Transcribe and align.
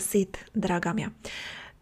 Bine 0.00 0.08
te-am 0.08 0.22
găsit, 0.22 0.50
draga 0.52 0.92
mea! 0.92 1.12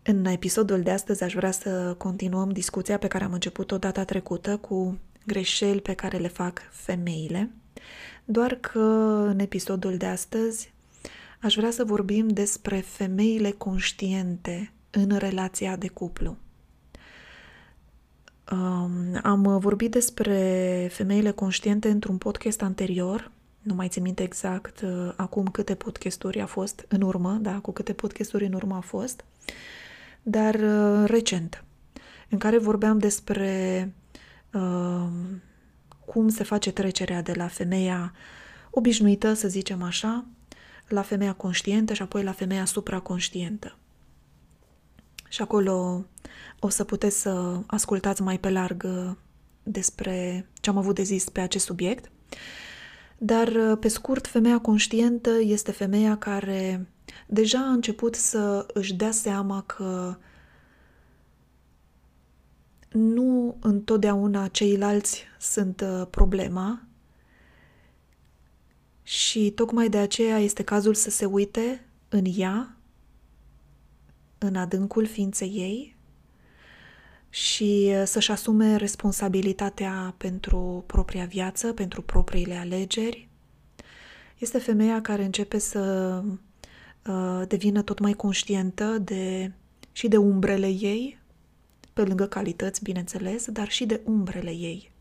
În 0.03 0.25
episodul 0.25 0.81
de 0.81 0.91
astăzi 0.91 1.23
aș 1.23 1.35
vrea 1.35 1.51
să 1.51 1.95
continuăm 1.99 2.51
discuția 2.51 2.99
pe 2.99 3.07
care 3.07 3.25
am 3.25 3.33
început-o 3.33 3.79
data 3.79 4.05
trecută 4.05 4.57
cu 4.57 4.99
greșeli 5.27 5.81
pe 5.81 5.95
care 5.95 6.19
le 6.19 6.29
fac 6.29 6.63
femeile, 6.71 7.51
doar 8.25 8.55
că 8.55 8.79
în 9.29 9.39
episodul 9.39 9.97
de 9.97 10.07
astăzi 10.07 10.73
aș 11.41 11.55
vrea 11.55 11.71
să 11.71 11.85
vorbim 11.85 12.29
despre 12.29 12.81
femeile 12.81 13.51
conștiente 13.51 14.73
în 14.91 15.17
relația 15.17 15.77
de 15.77 15.89
cuplu. 15.89 16.37
Um, 18.53 19.21
am 19.23 19.59
vorbit 19.59 19.91
despre 19.91 20.89
femeile 20.93 21.31
conștiente 21.31 21.91
într-un 21.91 22.19
podcast 22.19 22.63
anterior, 22.63 23.31
nu 23.63 23.75
mai 23.75 23.89
țin 23.89 24.03
minte 24.03 24.23
exact 24.23 24.81
uh, 24.81 25.13
acum 25.17 25.47
câte 25.47 25.75
podcasturi 25.75 26.41
a 26.41 26.47
fost 26.47 26.85
în 26.89 27.01
urmă, 27.01 27.39
da, 27.41 27.59
cu 27.59 27.73
câte 27.73 27.93
podcasturi 27.93 28.45
în 28.45 28.53
urmă 28.53 28.77
a 28.77 28.81
fost, 28.81 29.25
dar 30.23 30.55
uh, 30.55 31.05
recent, 31.07 31.65
în 32.29 32.39
care 32.39 32.59
vorbeam 32.59 32.99
despre 32.99 33.93
uh, 34.53 35.09
cum 36.07 36.29
se 36.29 36.45
face 36.45 36.73
trecerea 36.73 37.23
de 37.23 37.33
la 37.33 37.47
femeia 37.47 38.13
obișnuită, 38.71 39.33
să 39.33 39.49
zicem 39.49 39.83
așa, 39.83 40.25
la 40.89 41.03
femeia 41.03 41.33
conștientă 41.33 41.93
și 41.93 42.03
apoi 42.03 42.23
la 42.23 42.33
femeia 42.33 42.65
supraconștientă. 42.65 43.77
Și 45.29 45.43
acolo 45.43 46.05
o 46.61 46.69
să 46.69 46.85
puteți 46.85 47.21
să 47.21 47.61
ascultați 47.67 48.23
mai 48.23 48.39
pe 48.39 48.51
larg 48.51 48.83
uh, 48.87 49.11
despre 49.63 50.49
ce 50.61 50.71
am 50.71 50.77
avut 50.77 50.95
de 50.95 51.03
zis 51.03 51.29
pe 51.29 51.41
acest 51.41 51.65
subiect. 51.65 52.11
Dar, 53.19 53.49
uh, 53.49 53.79
pe 53.81 53.89
scurt, 53.89 54.27
femeia 54.27 54.59
conștientă 54.59 55.31
este 55.41 55.73
femeia 55.73 56.17
care 56.19 56.89
deja 57.27 57.59
a 57.59 57.73
început 57.73 58.15
să 58.15 58.67
își 58.73 58.95
dea 58.95 59.11
seama 59.11 59.63
că 59.63 60.17
nu 62.89 63.57
întotdeauna 63.61 64.49
ceilalți 64.49 65.25
sunt 65.41 65.81
uh, 65.81 66.07
problema 66.11 66.83
și 69.03 69.51
tocmai 69.51 69.89
de 69.89 69.99
aceea 69.99 70.39
este 70.39 70.63
cazul 70.63 70.95
să 70.95 71.11
se 71.11 71.25
uite 71.25 71.87
în 72.09 72.25
ea, 72.37 72.77
în 74.39 74.57
adâncul 74.57 75.07
ființei 75.07 75.49
ei 75.49 75.98
și 77.31 77.87
uh, 77.89 78.03
să-și 78.07 78.31
asume 78.31 78.77
responsabilitatea 78.77 80.15
pentru 80.17 80.85
propria 80.87 81.25
viață, 81.25 81.73
pentru 81.73 82.03
propriile 82.03 82.55
alegeri. 82.55 83.29
Este 84.39 84.59
femeia 84.59 85.01
care 85.01 85.25
începe 85.25 85.59
să 85.59 86.23
uh, 87.07 87.43
devină 87.49 87.83
tot 87.83 87.99
mai 87.99 88.13
conștientă 88.13 88.85
de, 88.85 89.53
și 89.93 90.09
de 90.09 90.17
umbrele 90.17 90.69
ei, 90.69 91.19
pe 91.93 92.03
lângă 92.03 92.27
calități, 92.27 92.83
bineînțeles, 92.83 93.47
dar 93.51 93.69
și 93.69 93.87
de 93.87 94.01
umbrele 94.05 94.51
ei, 94.51 94.93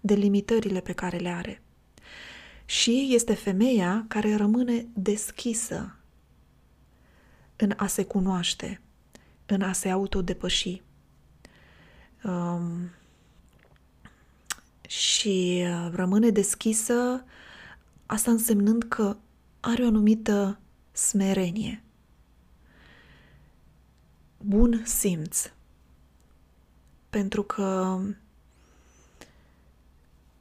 de 0.00 0.14
limitările 0.14 0.80
pe 0.80 0.92
care 0.92 1.16
le 1.16 1.28
are. 1.28 1.62
Și 2.64 3.08
este 3.10 3.34
femeia 3.34 4.04
care 4.08 4.36
rămâne 4.36 4.86
deschisă 4.94 5.96
în 7.56 7.72
a 7.76 7.86
se 7.86 8.04
cunoaște, 8.04 8.80
în 9.46 9.62
a 9.62 9.72
se 9.72 9.88
autodepăși. 9.88 10.82
Um, 12.24 12.90
și 14.88 15.64
uh, 15.66 15.90
rămâne 15.94 16.30
deschisă, 16.30 17.24
asta 18.06 18.30
însemnând 18.30 18.82
că 18.82 19.16
are 19.60 19.82
o 19.82 19.86
anumită 19.86 20.58
smerenie. 20.92 21.82
Bun 24.38 24.82
simț. 24.84 25.50
Pentru 27.10 27.42
că 27.42 27.98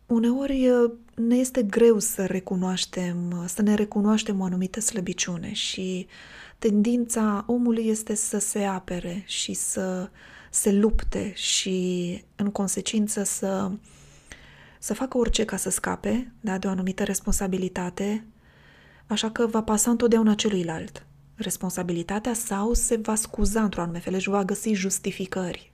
uneori 0.06 0.69
uh, 0.69 0.92
ne 1.16 1.36
este 1.36 1.63
greu 1.63 2.00
să 2.00 2.25
recunoaștem, 2.25 3.46
să 3.48 3.62
ne 3.62 3.74
recunoaștem 3.74 4.40
o 4.40 4.44
anumită 4.44 4.80
slăbiciune 4.80 5.53
și 5.53 6.08
tendința 6.59 7.44
omului 7.48 7.88
este 7.88 8.16
să 8.16 8.38
se 8.38 8.63
apere 8.63 9.24
și 9.25 9.53
să 9.53 10.09
se 10.53 10.72
lupte 10.72 11.34
și 11.35 12.23
în 12.35 12.51
consecință 12.51 13.23
să, 13.23 13.72
să 14.79 14.94
facă 14.94 15.17
orice 15.17 15.45
ca 15.45 15.57
să 15.57 15.69
scape 15.69 16.31
da, 16.41 16.57
de 16.57 16.67
o 16.67 16.69
anumită 16.69 17.03
responsabilitate, 17.03 18.25
așa 19.07 19.31
că 19.31 19.47
va 19.47 19.63
pasa 19.63 19.89
întotdeauna 19.89 20.34
celuilalt 20.34 21.06
responsabilitatea 21.35 22.34
sau 22.34 22.73
se 22.73 22.95
va 22.95 23.16
scuza 23.16 23.63
într-o 23.63 23.81
anume 23.81 24.00
fel, 24.00 24.13
își 24.13 24.29
va 24.29 24.44
găsi 24.44 24.73
justificări. 24.73 25.72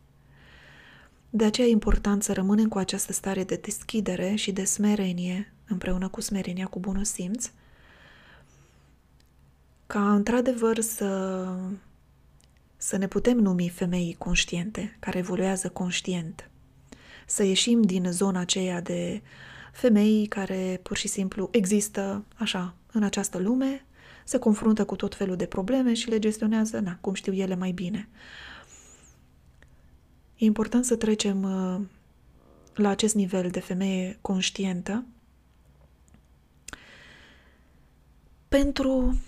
De 1.29 1.45
aceea 1.45 1.67
e 1.67 1.71
important 1.71 2.23
să 2.23 2.33
rămânem 2.33 2.67
cu 2.67 2.77
această 2.77 3.13
stare 3.13 3.44
de 3.44 3.55
deschidere 3.55 4.35
și 4.35 4.51
de 4.51 4.63
smerenie, 4.63 5.53
împreună 5.67 6.07
cu 6.07 6.21
smerenia, 6.21 6.65
cu 6.65 6.79
bunul 6.79 7.03
simț, 7.03 7.51
ca 9.88 10.13
într-adevăr 10.13 10.79
să 10.79 11.47
să 12.77 12.97
ne 12.97 13.07
putem 13.07 13.38
numi 13.38 13.69
femei 13.69 14.15
conștiente, 14.17 14.95
care 14.99 15.17
evoluează 15.17 15.69
conștient. 15.69 16.49
Să 17.25 17.43
ieșim 17.43 17.81
din 17.81 18.11
zona 18.11 18.39
aceea 18.39 18.81
de 18.81 19.21
femei 19.71 20.25
care 20.27 20.79
pur 20.83 20.97
și 20.97 21.07
simplu 21.07 21.49
există 21.51 22.25
așa 22.35 22.75
în 22.91 23.03
această 23.03 23.38
lume, 23.38 23.85
se 24.23 24.38
confruntă 24.38 24.85
cu 24.85 24.95
tot 24.95 25.15
felul 25.15 25.35
de 25.35 25.45
probleme 25.45 25.93
și 25.93 26.09
le 26.09 26.19
gestionează, 26.19 26.79
na, 26.79 26.97
cum 27.01 27.13
știu 27.13 27.33
ele 27.33 27.55
mai 27.55 27.71
bine. 27.71 28.09
E 30.38 30.45
important 30.45 30.85
să 30.85 30.95
trecem 30.95 31.44
uh, 31.44 31.81
la 32.75 32.89
acest 32.89 33.15
nivel 33.15 33.49
de 33.49 33.59
femeie 33.59 34.17
conștientă 34.21 35.05
pentru 38.47 39.19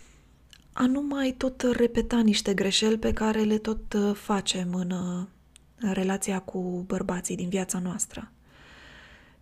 a 0.74 0.86
nu 0.86 1.02
mai 1.02 1.36
tot 1.38 1.62
repeta 1.62 2.20
niște 2.20 2.54
greșeli 2.54 2.98
pe 2.98 3.14
care 3.14 3.42
le 3.42 3.58
tot 3.58 3.94
uh, 3.94 4.16
facem 4.16 4.74
în 4.74 4.92
uh, 4.92 5.26
relația 5.94 6.40
cu 6.40 6.84
bărbații 6.88 7.36
din 7.36 7.50
viața 7.50 7.80
noastră. 7.80 8.32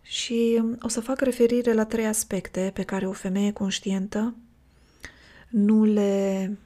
Și 0.02 0.60
um, 0.62 0.78
o 0.82 0.88
să 0.88 1.02
fac 1.02 1.22
referire 1.22 1.74
la 1.74 1.86
trei 1.86 2.06
aspecte 2.06 2.72
pe 2.74 2.84
care 2.84 3.08
o 3.08 3.12
femeie 3.12 3.52
conștientă 3.52 4.36
nu 5.50 5.84
le, 5.84 6.58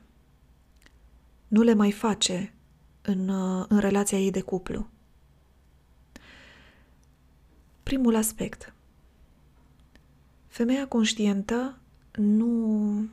nu 1.47 1.61
le 1.61 1.73
mai 1.73 1.91
face 1.91 2.53
în, 3.01 3.27
uh, 3.27 3.65
în 3.67 3.79
relația 3.79 4.19
ei 4.19 4.31
de 4.31 4.41
cuplu. 4.41 4.87
Primul 7.83 8.15
aspect. 8.15 8.73
Femeia 10.47 10.87
conștientă 10.87 11.77
nu 12.15 13.09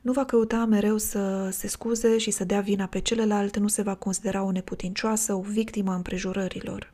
nu 0.00 0.12
va 0.12 0.24
căuta 0.24 0.64
mereu 0.64 0.98
să 0.98 1.48
se 1.50 1.68
scuze 1.68 2.18
și 2.18 2.30
să 2.30 2.44
dea 2.44 2.60
vina 2.60 2.86
pe 2.86 3.00
celălalt, 3.00 3.56
nu 3.56 3.68
se 3.68 3.82
va 3.82 3.94
considera 3.94 4.42
o 4.42 4.50
neputincioasă, 4.50 5.34
o 5.34 5.40
victimă 5.40 5.90
a 5.92 5.94
împrejurărilor. 5.94 6.92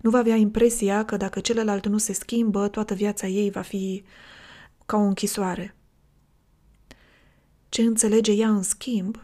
Nu 0.00 0.10
va 0.10 0.18
avea 0.18 0.36
impresia 0.36 1.04
că 1.04 1.16
dacă 1.16 1.40
celălalt 1.40 1.86
nu 1.86 1.98
se 1.98 2.12
schimbă, 2.12 2.68
toată 2.68 2.94
viața 2.94 3.26
ei 3.26 3.50
va 3.50 3.60
fi 3.60 4.04
ca 4.86 4.96
o 4.96 5.00
închisoare. 5.00 5.74
Ce 7.68 7.82
înțelege 7.82 8.32
ea 8.32 8.48
în 8.48 8.62
schimb, 8.62 9.20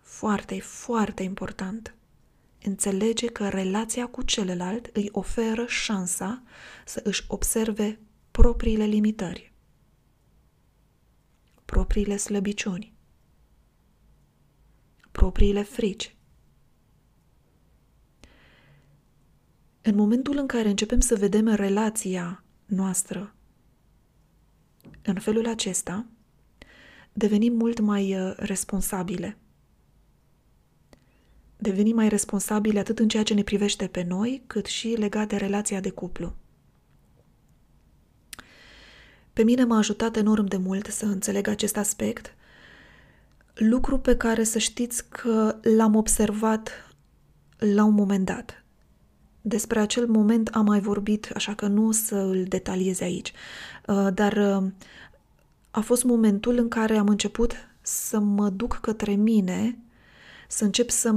foarte, 0.00 0.60
foarte 0.60 1.22
important, 1.22 1.94
înțelege 2.62 3.26
că 3.26 3.48
relația 3.48 4.06
cu 4.06 4.22
celălalt 4.22 4.90
îi 4.92 5.08
oferă 5.12 5.64
șansa 5.66 6.42
să 6.84 7.00
își 7.04 7.24
observe 7.28 7.98
propriile 8.30 8.84
limitări 8.84 9.47
propriile 11.70 12.16
slăbiciuni, 12.16 12.92
propriile 15.10 15.62
frici. 15.62 16.16
În 19.82 19.94
momentul 19.94 20.36
în 20.36 20.46
care 20.46 20.68
începem 20.68 21.00
să 21.00 21.16
vedem 21.16 21.48
relația 21.48 22.44
noastră 22.66 23.34
în 25.02 25.14
felul 25.14 25.46
acesta, 25.46 26.06
devenim 27.12 27.52
mult 27.52 27.80
mai 27.80 28.20
uh, 28.20 28.34
responsabile. 28.36 29.38
Devenim 31.56 31.94
mai 31.94 32.08
responsabile 32.08 32.78
atât 32.78 32.98
în 32.98 33.08
ceea 33.08 33.22
ce 33.22 33.34
ne 33.34 33.42
privește 33.42 33.86
pe 33.86 34.02
noi, 34.02 34.42
cât 34.46 34.66
și 34.66 34.88
legat 34.88 35.28
de 35.28 35.36
relația 35.36 35.80
de 35.80 35.90
cuplu. 35.90 36.36
Pe 39.38 39.44
mine 39.44 39.64
m-a 39.64 39.76
ajutat 39.76 40.16
enorm 40.16 40.44
de 40.44 40.56
mult 40.56 40.86
să 40.86 41.04
înțeleg 41.04 41.48
acest 41.48 41.76
aspect, 41.76 42.34
lucru 43.54 43.98
pe 43.98 44.16
care 44.16 44.44
să 44.44 44.58
știți 44.58 45.08
că 45.08 45.56
l-am 45.62 45.94
observat 45.94 46.70
la 47.58 47.84
un 47.84 47.94
moment 47.94 48.24
dat. 48.24 48.64
Despre 49.40 49.80
acel 49.80 50.06
moment 50.06 50.48
am 50.48 50.64
mai 50.64 50.80
vorbit, 50.80 51.30
așa 51.34 51.54
că 51.54 51.66
nu 51.66 51.86
o 51.86 51.90
să 51.90 52.16
îl 52.16 52.44
detaliez 52.44 53.00
aici, 53.00 53.32
uh, 53.86 54.08
dar 54.14 54.32
uh, 54.32 54.70
a 55.70 55.80
fost 55.80 56.04
momentul 56.04 56.56
în 56.56 56.68
care 56.68 56.96
am 56.96 57.08
început 57.08 57.52
să 57.80 58.18
mă 58.18 58.48
duc 58.48 58.78
către 58.80 59.14
mine, 59.14 59.78
să 60.48 60.64
încep 60.64 60.90
să 60.90 61.14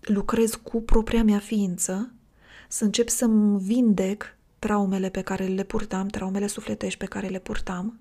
lucrez 0.00 0.54
cu 0.54 0.82
propria 0.82 1.24
mea 1.24 1.38
ființă, 1.38 2.12
să 2.68 2.84
încep 2.84 3.08
să-mi 3.08 3.60
vindec 3.60 4.35
traumele 4.66 5.08
pe 5.08 5.22
care 5.22 5.44
le 5.46 5.62
purtam, 5.62 6.06
traumele 6.06 6.46
sufletești 6.46 6.98
pe 6.98 7.06
care 7.06 7.26
le 7.26 7.38
purtam. 7.38 8.00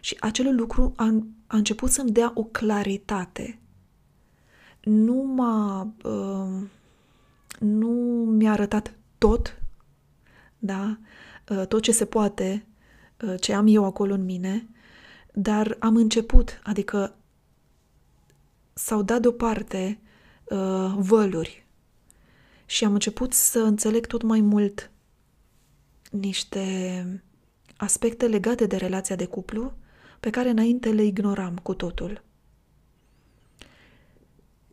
Și 0.00 0.16
acel 0.20 0.54
lucru 0.54 0.92
a, 0.96 1.04
a 1.46 1.56
început 1.56 1.90
să-mi 1.90 2.10
dea 2.10 2.32
o 2.34 2.44
claritate. 2.44 3.58
Nu 4.80 5.14
m-a... 5.14 5.92
Uh, 6.02 6.68
nu 7.58 7.88
mi-a 8.30 8.52
arătat 8.52 8.94
tot, 9.18 9.62
da, 10.58 10.98
uh, 11.48 11.66
tot 11.66 11.82
ce 11.82 11.92
se 11.92 12.04
poate, 12.04 12.66
uh, 13.22 13.34
ce 13.40 13.54
am 13.54 13.66
eu 13.68 13.84
acolo 13.84 14.14
în 14.14 14.24
mine, 14.24 14.68
dar 15.32 15.76
am 15.78 15.96
început, 15.96 16.60
adică 16.62 17.14
s-au 18.72 19.02
dat 19.02 19.20
deoparte 19.20 20.00
uh, 20.44 20.94
văluri 20.96 21.66
și 22.66 22.84
am 22.84 22.92
început 22.92 23.32
să 23.32 23.58
înțeleg 23.58 24.06
tot 24.06 24.22
mai 24.22 24.40
mult 24.40 24.89
niște 26.10 27.22
aspecte 27.76 28.26
legate 28.26 28.66
de 28.66 28.76
relația 28.76 29.16
de 29.16 29.26
cuplu 29.26 29.72
pe 30.20 30.30
care 30.30 30.48
înainte 30.48 30.90
le 30.90 31.04
ignoram 31.04 31.58
cu 31.62 31.74
totul. 31.74 32.24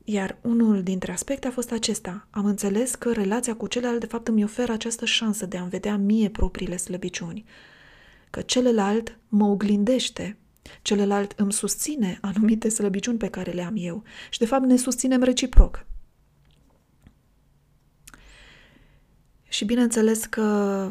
Iar 0.04 0.38
unul 0.42 0.84
dintre 0.84 1.12
aspecte 1.12 1.48
a 1.48 1.52
fost 1.52 1.72
acesta. 1.72 2.28
Am 2.30 2.46
înțeles 2.46 2.96
că 2.96 3.12
relația 3.12 3.56
cu 3.56 3.68
celălalt 3.68 4.00
de 4.00 4.06
fapt 4.06 4.28
îmi 4.28 4.44
oferă 4.44 4.72
această 4.72 5.06
șansă 5.06 5.46
de 5.46 5.58
a-mi 5.58 5.70
vedea 5.70 5.98
mie 5.98 6.30
propriile 6.30 6.78
slăbiciuni. 6.78 7.46
Că 8.30 8.42
celălalt 8.42 9.18
mă 9.28 9.46
oglindește, 9.46 10.38
celălalt 10.82 11.34
îmi 11.36 11.54
susține 11.54 12.18
anumite 12.22 12.70
slăbiciuni 12.70 13.18
pe 13.18 13.30
care 13.30 13.52
le 13.52 13.62
am 13.62 13.74
eu 13.78 14.04
și 14.30 14.40
de 14.40 14.46
fapt 14.46 14.66
ne 14.66 14.78
susținem 14.78 15.24
reciproc. 15.24 15.86
Și 19.50 19.66
bineînțeles 19.66 20.26
că 20.26 20.90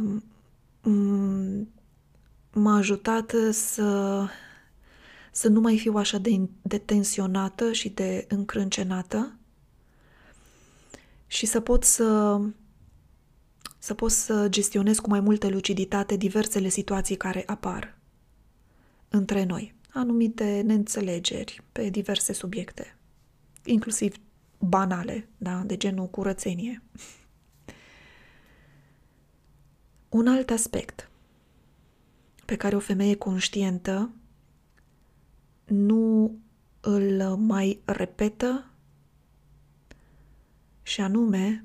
m-a 2.52 2.76
ajutat 2.76 3.34
să, 3.50 4.24
să 5.32 5.48
nu 5.48 5.60
mai 5.60 5.78
fiu 5.78 5.96
așa 5.96 6.18
de, 6.18 6.48
de 6.62 6.78
tensionată 6.78 7.72
și 7.72 7.88
de 7.88 8.24
încrâncenată 8.28 9.38
și 11.26 11.46
să 11.46 11.60
pot 11.60 11.84
să 11.84 12.40
să 13.78 13.94
pot 13.94 14.10
să 14.10 14.46
gestionez 14.48 14.98
cu 14.98 15.08
mai 15.08 15.20
multă 15.20 15.48
luciditate 15.48 16.16
diversele 16.16 16.68
situații 16.68 17.16
care 17.16 17.42
apar 17.46 17.98
între 19.08 19.44
noi, 19.44 19.74
anumite 19.90 20.62
neînțelegeri 20.64 21.62
pe 21.72 21.88
diverse 21.88 22.32
subiecte, 22.32 22.96
inclusiv 23.64 24.16
banale, 24.58 25.28
da, 25.36 25.62
de 25.66 25.76
genul 25.76 26.06
curățenie. 26.06 26.82
Un 30.08 30.26
alt 30.26 30.50
aspect 30.50 31.10
pe 32.44 32.56
care 32.56 32.76
o 32.76 32.80
femeie 32.80 33.16
conștientă 33.16 34.10
nu 35.64 36.38
îl 36.80 37.36
mai 37.36 37.80
repetă 37.84 38.70
și 40.82 41.00
anume 41.00 41.64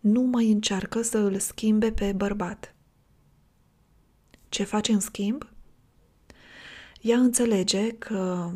nu 0.00 0.22
mai 0.22 0.50
încearcă 0.50 1.02
să 1.02 1.18
îl 1.18 1.38
schimbe 1.38 1.92
pe 1.92 2.12
bărbat. 2.12 2.74
Ce 4.48 4.64
face 4.64 4.92
în 4.92 5.00
schimb? 5.00 5.48
Ea 7.00 7.18
înțelege 7.18 7.90
că 7.90 8.50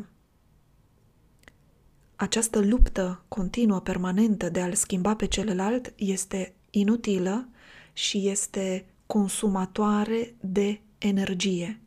această 2.17 2.61
luptă 2.61 3.25
continuă, 3.29 3.81
permanentă 3.81 4.49
de 4.49 4.61
a-l 4.61 4.75
schimba 4.75 5.17
pe 5.17 5.27
celălalt 5.27 5.93
este 5.97 6.55
inutilă 6.71 7.49
și 7.93 8.29
este 8.29 8.87
consumatoare 9.09 10.35
de 10.41 10.81
energie 10.99 11.81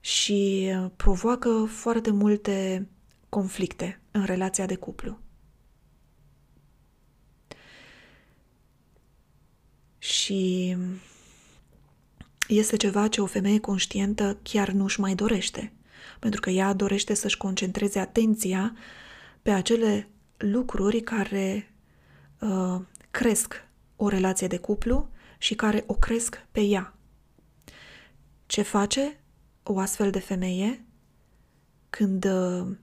și 0.00 0.70
provoacă 0.96 1.64
foarte 1.64 2.10
multe 2.10 2.88
conflicte 3.28 4.00
în 4.10 4.24
relația 4.24 4.66
de 4.66 4.74
cuplu. 4.74 5.18
Și 9.98 10.76
este 12.48 12.76
ceva 12.76 13.08
ce 13.08 13.20
o 13.20 13.26
femeie 13.26 13.60
conștientă 13.60 14.38
chiar 14.42 14.70
nu-și 14.70 15.00
mai 15.00 15.14
dorește, 15.14 15.72
pentru 16.18 16.40
că 16.40 16.50
ea 16.50 16.72
dorește 16.72 17.14
să-și 17.14 17.36
concentreze 17.36 17.98
atenția 17.98 18.76
pe 19.42 19.50
acele 19.50 20.08
lucruri 20.36 21.00
care 21.00 21.74
uh, 22.40 22.80
cresc 23.10 23.68
o 23.96 24.08
relație 24.08 24.46
de 24.46 24.58
cuplu 24.58 25.10
și 25.40 25.54
care 25.54 25.84
o 25.86 25.94
cresc 25.94 26.46
pe 26.50 26.60
ea. 26.60 26.94
Ce 28.46 28.62
face 28.62 29.20
o 29.62 29.78
astfel 29.78 30.10
de 30.10 30.18
femeie 30.18 30.84
când 31.90 32.24
uh, 32.24 32.76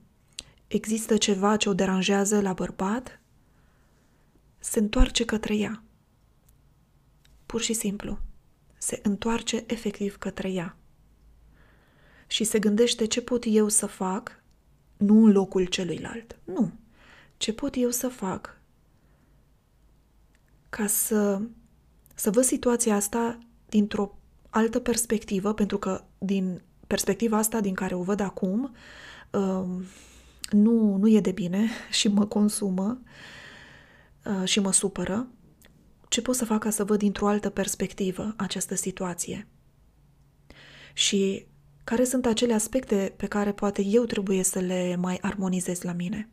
există 0.66 1.16
ceva 1.16 1.56
ce 1.56 1.68
o 1.68 1.74
deranjează 1.74 2.40
la 2.40 2.52
bărbat? 2.52 3.20
Se 4.58 4.78
întoarce 4.78 5.24
către 5.24 5.56
ea. 5.56 5.82
Pur 7.46 7.60
și 7.60 7.72
simplu. 7.72 8.18
Se 8.78 9.00
întoarce 9.02 9.64
efectiv 9.66 10.16
către 10.16 10.50
ea. 10.50 10.76
Și 12.26 12.44
se 12.44 12.58
gândește 12.58 13.04
ce 13.04 13.22
pot 13.22 13.44
eu 13.46 13.68
să 13.68 13.86
fac, 13.86 14.42
nu 14.96 15.24
în 15.24 15.32
locul 15.32 15.64
celuilalt. 15.64 16.38
Nu. 16.44 16.72
Ce 17.36 17.52
pot 17.52 17.74
eu 17.76 17.90
să 17.90 18.08
fac 18.08 18.58
ca 20.68 20.86
să 20.86 21.40
să 22.18 22.30
văd 22.30 22.44
situația 22.44 22.94
asta 22.94 23.38
dintr-o 23.68 24.18
altă 24.50 24.78
perspectivă, 24.78 25.54
pentru 25.54 25.78
că 25.78 26.04
din 26.18 26.62
perspectiva 26.86 27.36
asta 27.36 27.60
din 27.60 27.74
care 27.74 27.94
o 27.94 28.02
văd 28.02 28.20
acum, 28.20 28.74
um, 29.30 29.84
nu, 30.50 30.96
nu 30.96 31.08
e 31.08 31.20
de 31.20 31.30
bine 31.30 31.68
și 31.98 32.08
mă 32.08 32.26
consumă 32.26 33.00
uh, 34.24 34.48
și 34.48 34.60
mă 34.60 34.72
supără. 34.72 35.28
Ce 36.08 36.22
pot 36.22 36.34
să 36.34 36.44
fac 36.44 36.60
ca 36.60 36.70
să 36.70 36.84
văd 36.84 36.98
dintr-o 36.98 37.28
altă 37.28 37.50
perspectivă 37.50 38.34
această 38.36 38.74
situație? 38.74 39.46
Și 40.92 41.46
care 41.84 42.04
sunt 42.04 42.26
acele 42.26 42.54
aspecte 42.54 43.14
pe 43.16 43.26
care 43.26 43.52
poate 43.52 43.82
eu 43.82 44.04
trebuie 44.04 44.42
să 44.42 44.58
le 44.58 44.96
mai 44.96 45.18
armonizez 45.20 45.82
la 45.82 45.92
mine? 45.92 46.28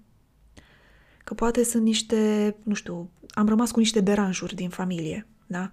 Că 1.24 1.34
poate 1.34 1.64
sunt 1.64 1.84
niște, 1.84 2.56
nu 2.64 2.74
știu, 2.74 3.10
am 3.30 3.48
rămas 3.48 3.72
cu 3.72 3.80
niște 3.80 4.00
deranjuri 4.00 4.56
din 4.56 4.70
familie 4.70 5.28
da? 5.56 5.72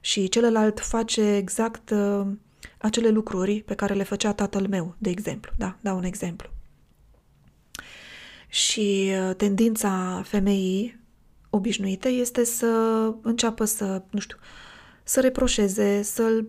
Și 0.00 0.28
celălalt 0.28 0.80
face 0.80 1.36
exact 1.36 1.90
uh, 1.90 2.26
acele 2.78 3.08
lucruri 3.08 3.62
pe 3.62 3.74
care 3.74 3.94
le 3.94 4.02
făcea 4.02 4.32
tatăl 4.32 4.66
meu, 4.68 4.94
de 4.98 5.10
exemplu, 5.10 5.52
da? 5.56 5.76
Dau 5.80 5.96
un 5.96 6.04
exemplu. 6.04 6.48
Și 8.48 9.12
uh, 9.28 9.34
tendința 9.36 10.22
femeii 10.24 11.00
obișnuite 11.50 12.08
este 12.08 12.44
să 12.44 12.66
înceapă 13.22 13.64
să, 13.64 14.02
nu 14.10 14.18
știu, 14.18 14.36
să 15.02 15.20
reproșeze, 15.20 16.02
să-l 16.02 16.48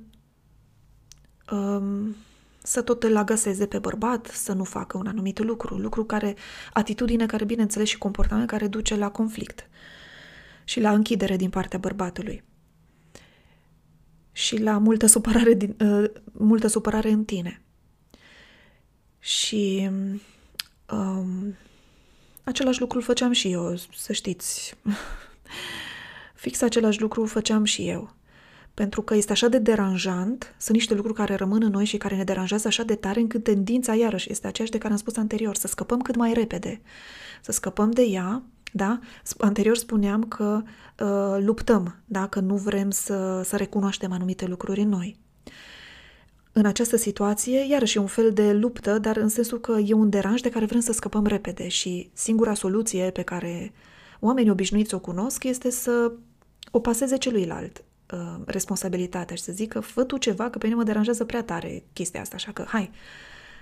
um, 1.51 2.15
să 2.63 2.81
tot 2.81 3.03
îl 3.03 3.17
agaseze 3.17 3.65
pe 3.65 3.79
bărbat, 3.79 4.25
să 4.25 4.53
nu 4.53 4.63
facă 4.63 4.97
un 4.97 5.07
anumit 5.07 5.39
lucru, 5.39 5.77
lucru 5.77 6.05
care, 6.05 6.35
atitudine 6.73 7.25
care, 7.25 7.45
bineînțeles, 7.45 7.87
și 7.87 7.97
comportament 7.97 8.47
care 8.47 8.67
duce 8.67 8.95
la 8.95 9.11
conflict 9.11 9.69
și 10.63 10.79
la 10.79 10.91
închidere 10.91 11.35
din 11.35 11.49
partea 11.49 11.79
bărbatului 11.79 12.43
și 14.35 14.61
la 14.61 14.77
multă 14.77 15.05
supărare, 15.05 15.53
din, 15.53 15.75
uh, 15.79 16.09
multă 16.31 16.67
supărare 16.67 17.09
în 17.09 17.23
tine. 17.23 17.61
Și 19.19 19.89
um, 20.91 21.55
același 22.43 22.79
lucru 22.79 23.01
făceam 23.01 23.31
și 23.31 23.51
eu, 23.51 23.75
să 23.95 24.13
știți. 24.13 24.75
Fix 26.43 26.61
același 26.61 27.01
lucru 27.01 27.25
făceam 27.25 27.63
și 27.63 27.87
eu. 27.87 28.15
Pentru 28.73 29.01
că 29.01 29.15
este 29.15 29.31
așa 29.31 29.47
de 29.47 29.57
deranjant, 29.57 30.55
sunt 30.57 30.77
niște 30.77 30.93
lucruri 30.93 31.17
care 31.17 31.35
rămân 31.35 31.63
în 31.63 31.71
noi 31.71 31.85
și 31.85 31.97
care 31.97 32.15
ne 32.15 32.23
deranjează 32.23 32.67
așa 32.67 32.83
de 32.83 32.95
tare 32.95 33.19
încât 33.19 33.43
tendința, 33.43 33.95
iarăși, 33.95 34.31
este 34.31 34.47
aceeași 34.47 34.71
de 34.71 34.77
care 34.77 34.93
am 34.93 34.99
spus 34.99 35.17
anterior, 35.17 35.55
să 35.55 35.67
scăpăm 35.67 36.01
cât 36.01 36.15
mai 36.15 36.33
repede. 36.33 36.81
Să 37.41 37.51
scăpăm 37.51 37.91
de 37.91 38.01
ea 38.01 38.43
da? 38.75 38.99
Anterior 39.37 39.77
spuneam 39.77 40.23
că 40.23 40.61
uh, 40.99 41.37
luptăm, 41.39 41.95
da? 42.05 42.27
că 42.27 42.39
nu 42.39 42.55
vrem 42.55 42.89
să, 42.89 43.41
să 43.43 43.55
recunoaștem 43.55 44.11
anumite 44.11 44.45
lucruri 44.45 44.81
în 44.81 44.89
noi. 44.89 45.17
În 46.51 46.65
această 46.65 46.97
situație, 46.97 47.67
iarăși 47.69 47.97
e 47.97 47.99
un 47.99 48.07
fel 48.07 48.33
de 48.33 48.53
luptă, 48.53 48.97
dar 48.97 49.17
în 49.17 49.29
sensul 49.29 49.59
că 49.59 49.77
e 49.85 49.93
un 49.93 50.09
deranj 50.09 50.41
de 50.41 50.49
care 50.49 50.65
vrem 50.65 50.79
să 50.79 50.91
scăpăm 50.91 51.25
repede 51.25 51.67
și 51.67 52.09
singura 52.13 52.53
soluție 52.53 53.11
pe 53.11 53.21
care 53.21 53.73
oamenii 54.19 54.51
obișnuiți 54.51 54.93
o 54.93 54.99
cunosc 54.99 55.43
este 55.43 55.69
să 55.69 56.11
o 56.71 56.79
paseze 56.79 57.17
celuilalt 57.17 57.83
uh, 58.13 58.41
responsabilitatea 58.45 59.35
și 59.35 59.43
să 59.43 59.51
zică 59.51 59.79
fă 59.79 60.03
tu 60.03 60.17
ceva 60.17 60.49
că 60.49 60.57
pe 60.57 60.65
mine 60.65 60.77
mă 60.77 60.83
deranjează 60.83 61.25
prea 61.25 61.43
tare 61.43 61.83
chestia 61.93 62.21
asta, 62.21 62.35
așa 62.35 62.51
că 62.51 62.65
hai, 62.67 62.91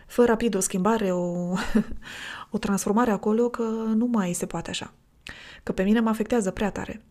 fă 0.08 0.26
rapid 0.26 0.56
o 0.56 0.60
schimbare, 0.60 1.12
o, 1.12 1.54
o 2.52 2.58
transformare 2.58 3.12
acolo, 3.12 3.50
că 3.50 3.64
nu 3.96 4.06
mai 4.06 4.34
se 4.34 4.46
poate 4.46 4.70
așa. 4.70 4.94
Că 5.64 5.72
pe 5.72 5.84
mine 5.84 6.00
mă 6.00 6.10
afectează 6.10 6.52
prea 6.52 6.72
tare. 6.72 7.02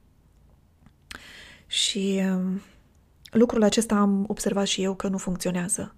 Și 1.67 2.21
um, 2.31 2.61
lucrul 3.31 3.63
acesta 3.63 3.95
am 3.95 4.25
observat 4.29 4.67
și 4.67 4.83
eu 4.83 4.95
că 4.95 5.09
nu 5.09 5.19
funcționează. 5.19 5.95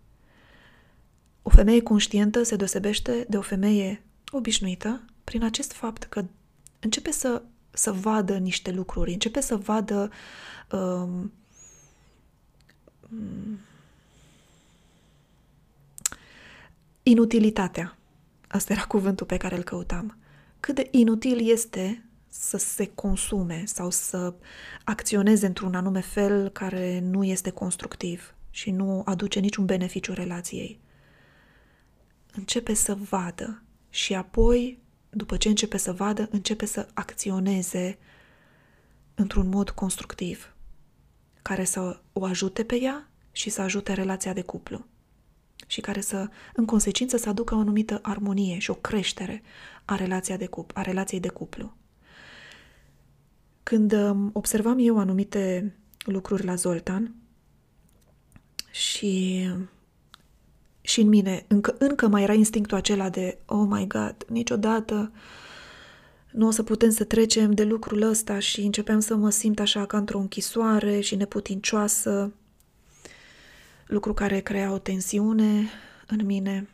O 1.43 1.51
femeie 1.51 1.83
conștientă 1.83 2.43
se 2.43 2.57
deosebește 2.57 3.27
de 3.29 3.37
o 3.37 3.41
femeie 3.41 4.03
obișnuită 4.31 5.05
prin 5.25 5.45
acest 5.45 5.73
fapt 5.73 6.03
că 6.03 6.25
începe 6.81 7.11
să, 7.11 7.43
să 7.71 7.93
vadă 7.93 8.37
niște 8.37 8.71
lucruri, 8.71 9.13
începe 9.13 9.41
să 9.41 9.57
vadă 9.57 10.11
um, 10.71 11.33
inutilitatea. 17.03 17.97
Asta 18.49 18.73
era 18.73 18.85
cuvântul 18.85 19.27
pe 19.27 19.37
care 19.37 19.57
îl 19.57 19.63
căutam. 19.63 20.17
Cât 20.61 20.75
de 20.75 20.89
inutil 20.91 21.51
este 21.51 22.04
să 22.37 22.57
se 22.57 22.87
consume 22.95 23.63
sau 23.67 23.91
să 23.91 24.35
acționeze 24.85 25.47
într-un 25.47 25.75
anume 25.75 26.01
fel 26.01 26.49
care 26.49 26.99
nu 26.99 27.25
este 27.25 27.51
constructiv 27.51 28.35
și 28.51 28.71
nu 28.71 29.03
aduce 29.05 29.41
niciun 29.41 29.65
beneficiu 29.65 30.13
relației. 30.13 30.81
Începe 32.33 32.75
să 32.75 32.95
vadă 32.95 33.63
și 33.91 34.15
apoi, 34.15 34.79
după 35.11 35.37
ce 35.37 35.49
începe 35.49 35.77
să 35.77 35.93
vadă, 35.93 36.29
începe 36.31 36.67
să 36.67 36.89
acționeze 36.95 37.99
într-un 39.15 39.49
mod 39.49 39.71
constructiv, 39.71 40.55
care 41.43 41.65
să 41.65 42.01
o 42.13 42.25
ajute 42.25 42.65
pe 42.65 42.81
ea 42.81 43.11
și 43.33 43.51
să 43.51 43.61
ajute 43.61 43.93
relația 43.93 44.33
de 44.33 44.43
cuplu 44.43 44.87
și 45.67 45.81
care 45.81 46.01
să, 46.01 46.29
în 46.55 46.65
consecință, 46.65 47.17
să 47.17 47.29
aducă 47.29 47.55
o 47.55 47.59
anumită 47.59 47.99
armonie 48.03 48.59
și 48.59 48.71
o 48.71 48.75
creștere 48.75 49.43
a, 49.85 49.95
relația 49.95 50.37
de 50.37 50.47
cuplu, 50.47 50.81
a 50.81 50.83
relației 50.83 51.21
de 51.21 51.29
cuplu. 51.29 51.75
Când 53.65 53.93
um, 53.93 54.31
observam 54.33 54.77
eu 54.79 54.99
anumite 54.99 55.75
lucruri 56.05 56.45
la 56.45 56.55
Zoltan 56.55 57.15
și 58.71 59.49
și 60.81 61.01
în 61.01 61.09
mine 61.09 61.45
încă, 61.49 61.75
încă 61.79 62.09
mai 62.09 62.23
era 62.23 62.33
instinctul 62.33 62.77
acela 62.77 63.09
de 63.09 63.39
oh 63.45 63.67
my 63.69 63.87
god, 63.87 64.17
niciodată 64.29 65.13
nu 66.31 66.47
o 66.47 66.51
să 66.51 66.63
putem 66.63 66.91
să 66.91 67.05
trecem 67.05 67.53
de 67.53 67.65
lucrul 67.65 68.03
ăsta 68.03 68.39
și 68.39 68.61
începeam 68.61 69.01
să 69.01 69.15
mă 69.17 69.31
simt 69.31 69.61
așa 69.61 69.87
ca 69.87 69.97
într-o 69.97 70.19
închisoare 70.19 71.01
și 71.01 71.15
neputincioasă, 71.15 72.33
lucru 73.87 74.15
care 74.15 74.41
crea 74.41 74.73
o 74.73 74.79
tensiune 74.79 75.69
în 76.07 76.27
mine, 76.27 76.69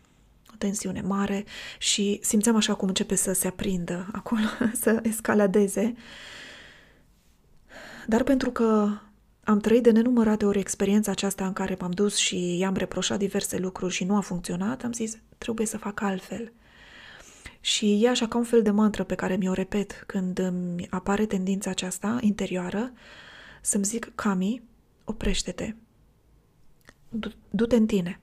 o 0.53 0.55
tensiune 0.59 1.01
mare 1.01 1.45
și 1.79 2.19
simțeam 2.23 2.57
așa 2.57 2.75
cum 2.75 2.89
începe 2.89 3.15
să 3.15 3.33
se 3.33 3.47
aprindă 3.47 4.09
acolo, 4.13 4.47
să 4.83 5.01
escaladeze. 5.03 5.95
Dar 8.11 8.23
pentru 8.23 8.51
că 8.51 8.89
am 9.45 9.59
trăit 9.59 9.83
de 9.83 9.91
nenumărate 9.91 10.45
ori 10.45 10.59
experiența 10.59 11.11
aceasta 11.11 11.47
în 11.47 11.53
care 11.53 11.77
m-am 11.81 11.91
dus 11.91 12.17
și 12.17 12.59
i-am 12.59 12.75
reproșat 12.75 13.19
diverse 13.19 13.59
lucruri 13.59 13.95
și 13.95 14.05
nu 14.05 14.17
a 14.17 14.21
funcționat, 14.21 14.85
am 14.85 14.93
zis, 14.93 15.19
trebuie 15.39 15.67
să 15.67 15.79
fac 15.79 16.01
altfel. 16.01 16.53
Și 17.61 18.05
e 18.05 18.09
așa 18.09 18.29
ca 18.29 18.39
un 18.39 18.45
fel 18.45 18.63
de 18.63 18.71
mantră 18.71 19.05
pe 19.05 19.15
care 19.15 19.37
mi-o 19.37 19.53
repet 19.53 20.05
când 20.07 20.39
îmi 20.39 20.87
apare 20.89 21.27
tendința 21.27 21.71
aceasta 21.71 22.19
interioară, 22.21 22.93
să-mi 23.61 23.85
zic, 23.85 24.13
Cami, 24.15 24.63
oprește-te, 25.05 25.75
du-te 27.51 27.77
în 27.77 27.87
tine. 27.87 28.21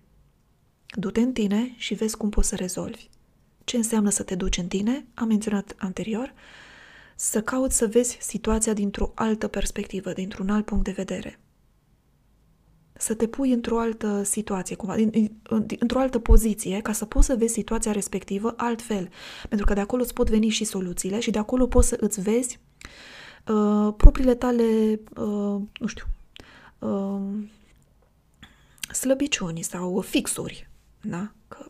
Du-te 0.95 1.21
în 1.21 1.33
tine 1.33 1.73
și 1.77 1.93
vezi 1.93 2.17
cum 2.17 2.29
poți 2.29 2.47
să 2.47 2.55
rezolvi. 2.55 3.09
Ce 3.63 3.77
înseamnă 3.77 4.09
să 4.09 4.23
te 4.23 4.35
duci 4.35 4.57
în 4.57 4.67
tine? 4.67 5.05
Am 5.13 5.27
menționat 5.27 5.75
anterior, 5.77 6.33
să 7.19 7.41
cauți 7.41 7.77
să 7.77 7.87
vezi 7.87 8.17
situația 8.21 8.73
dintr-o 8.73 9.11
altă 9.15 9.47
perspectivă, 9.47 10.13
dintr-un 10.13 10.49
alt 10.49 10.65
punct 10.65 10.83
de 10.83 10.91
vedere. 10.91 11.39
Să 12.93 13.13
te 13.13 13.27
pui 13.27 13.51
într-o 13.51 13.79
altă 13.79 14.23
situație, 14.23 14.75
cumva, 14.75 14.95
într-o 15.79 15.99
altă 15.99 16.19
poziție, 16.19 16.81
ca 16.81 16.91
să 16.91 17.05
poți 17.05 17.25
să 17.25 17.35
vezi 17.35 17.53
situația 17.53 17.91
respectivă 17.91 18.53
altfel. 18.57 19.09
Pentru 19.49 19.65
că 19.65 19.73
de 19.73 19.79
acolo 19.79 20.01
îți 20.01 20.13
pot 20.13 20.29
veni 20.29 20.49
și 20.49 20.63
soluțiile 20.63 21.19
și 21.19 21.31
de 21.31 21.39
acolo 21.39 21.67
poți 21.67 21.87
să 21.87 21.97
îți 21.99 22.21
vezi 22.21 22.59
uh, 23.47 23.93
propriile 23.97 24.35
tale, 24.35 24.99
uh, 25.15 25.61
nu 25.79 25.87
știu, 25.87 26.05
uh, 26.79 27.21
slăbiciuni 28.93 29.61
sau 29.61 30.01
fixuri. 30.01 30.69
Da? 31.01 31.31
Că 31.47 31.65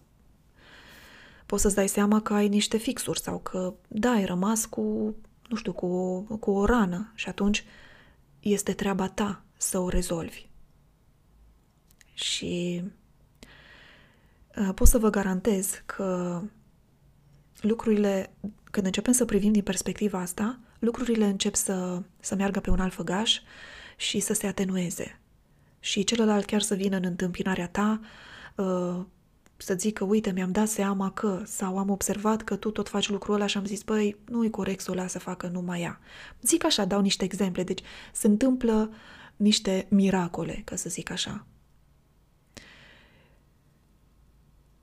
poți 1.45 1.61
să-ți 1.61 1.75
dai 1.75 1.87
seama 1.87 2.21
că 2.21 2.33
ai 2.33 2.47
niște 2.47 2.77
fixuri 2.77 3.19
sau 3.19 3.37
că, 3.37 3.73
da, 3.87 4.09
ai 4.09 4.25
rămas 4.25 4.65
cu 4.65 5.15
nu 5.47 5.55
știu, 5.55 5.73
cu 5.73 5.85
o, 5.85 6.21
cu 6.37 6.51
o 6.51 6.65
rană 6.65 7.11
și 7.15 7.29
atunci 7.29 7.63
este 8.39 8.73
treaba 8.73 9.07
ta 9.07 9.43
să 9.57 9.79
o 9.79 9.89
rezolvi. 9.89 10.45
Și 12.13 12.83
uh, 14.57 14.69
pot 14.75 14.87
să 14.87 14.97
vă 14.97 15.09
garantez 15.09 15.81
că 15.85 16.41
lucrurile, 17.61 18.33
când 18.71 18.85
începem 18.85 19.13
să 19.13 19.25
privim 19.25 19.51
din 19.51 19.63
perspectiva 19.63 20.19
asta, 20.19 20.59
lucrurile 20.79 21.25
încep 21.25 21.55
să, 21.55 22.01
să 22.19 22.35
meargă 22.35 22.59
pe 22.59 22.69
un 22.69 22.79
alt 22.79 22.93
făgaș 22.93 23.39
și 23.97 24.19
să 24.19 24.33
se 24.33 24.47
atenueze. 24.47 25.19
Și 25.79 26.03
celălalt 26.03 26.45
chiar 26.45 26.61
să 26.61 26.75
vină 26.75 26.95
în 26.95 27.03
întâmpinarea 27.03 27.67
ta, 27.67 27.99
uh, 28.55 29.05
să 29.57 29.73
zic 29.73 29.93
că, 29.93 30.03
uite, 30.03 30.31
mi-am 30.31 30.51
dat 30.51 30.67
seama 30.67 31.11
că, 31.11 31.43
sau 31.45 31.77
am 31.77 31.89
observat 31.89 32.41
că 32.43 32.55
tu 32.55 32.71
tot 32.71 32.89
faci 32.89 33.09
lucrul 33.09 33.35
ăla 33.35 33.45
și 33.45 33.57
am 33.57 33.65
zis, 33.65 33.83
băi, 33.83 34.15
nu-i 34.25 34.49
corect 34.49 34.81
să 34.81 34.91
o 34.91 34.93
las 34.93 35.11
să 35.11 35.19
facă 35.19 35.47
numai 35.47 35.81
ea. 35.81 35.99
Zic 36.41 36.65
așa, 36.65 36.85
dau 36.85 37.01
niște 37.01 37.23
exemple, 37.23 37.63
deci 37.63 37.81
se 38.13 38.27
întâmplă 38.27 38.93
niște 39.35 39.87
miracole, 39.89 40.61
ca 40.65 40.75
să 40.75 40.89
zic 40.89 41.09
așa. 41.09 41.45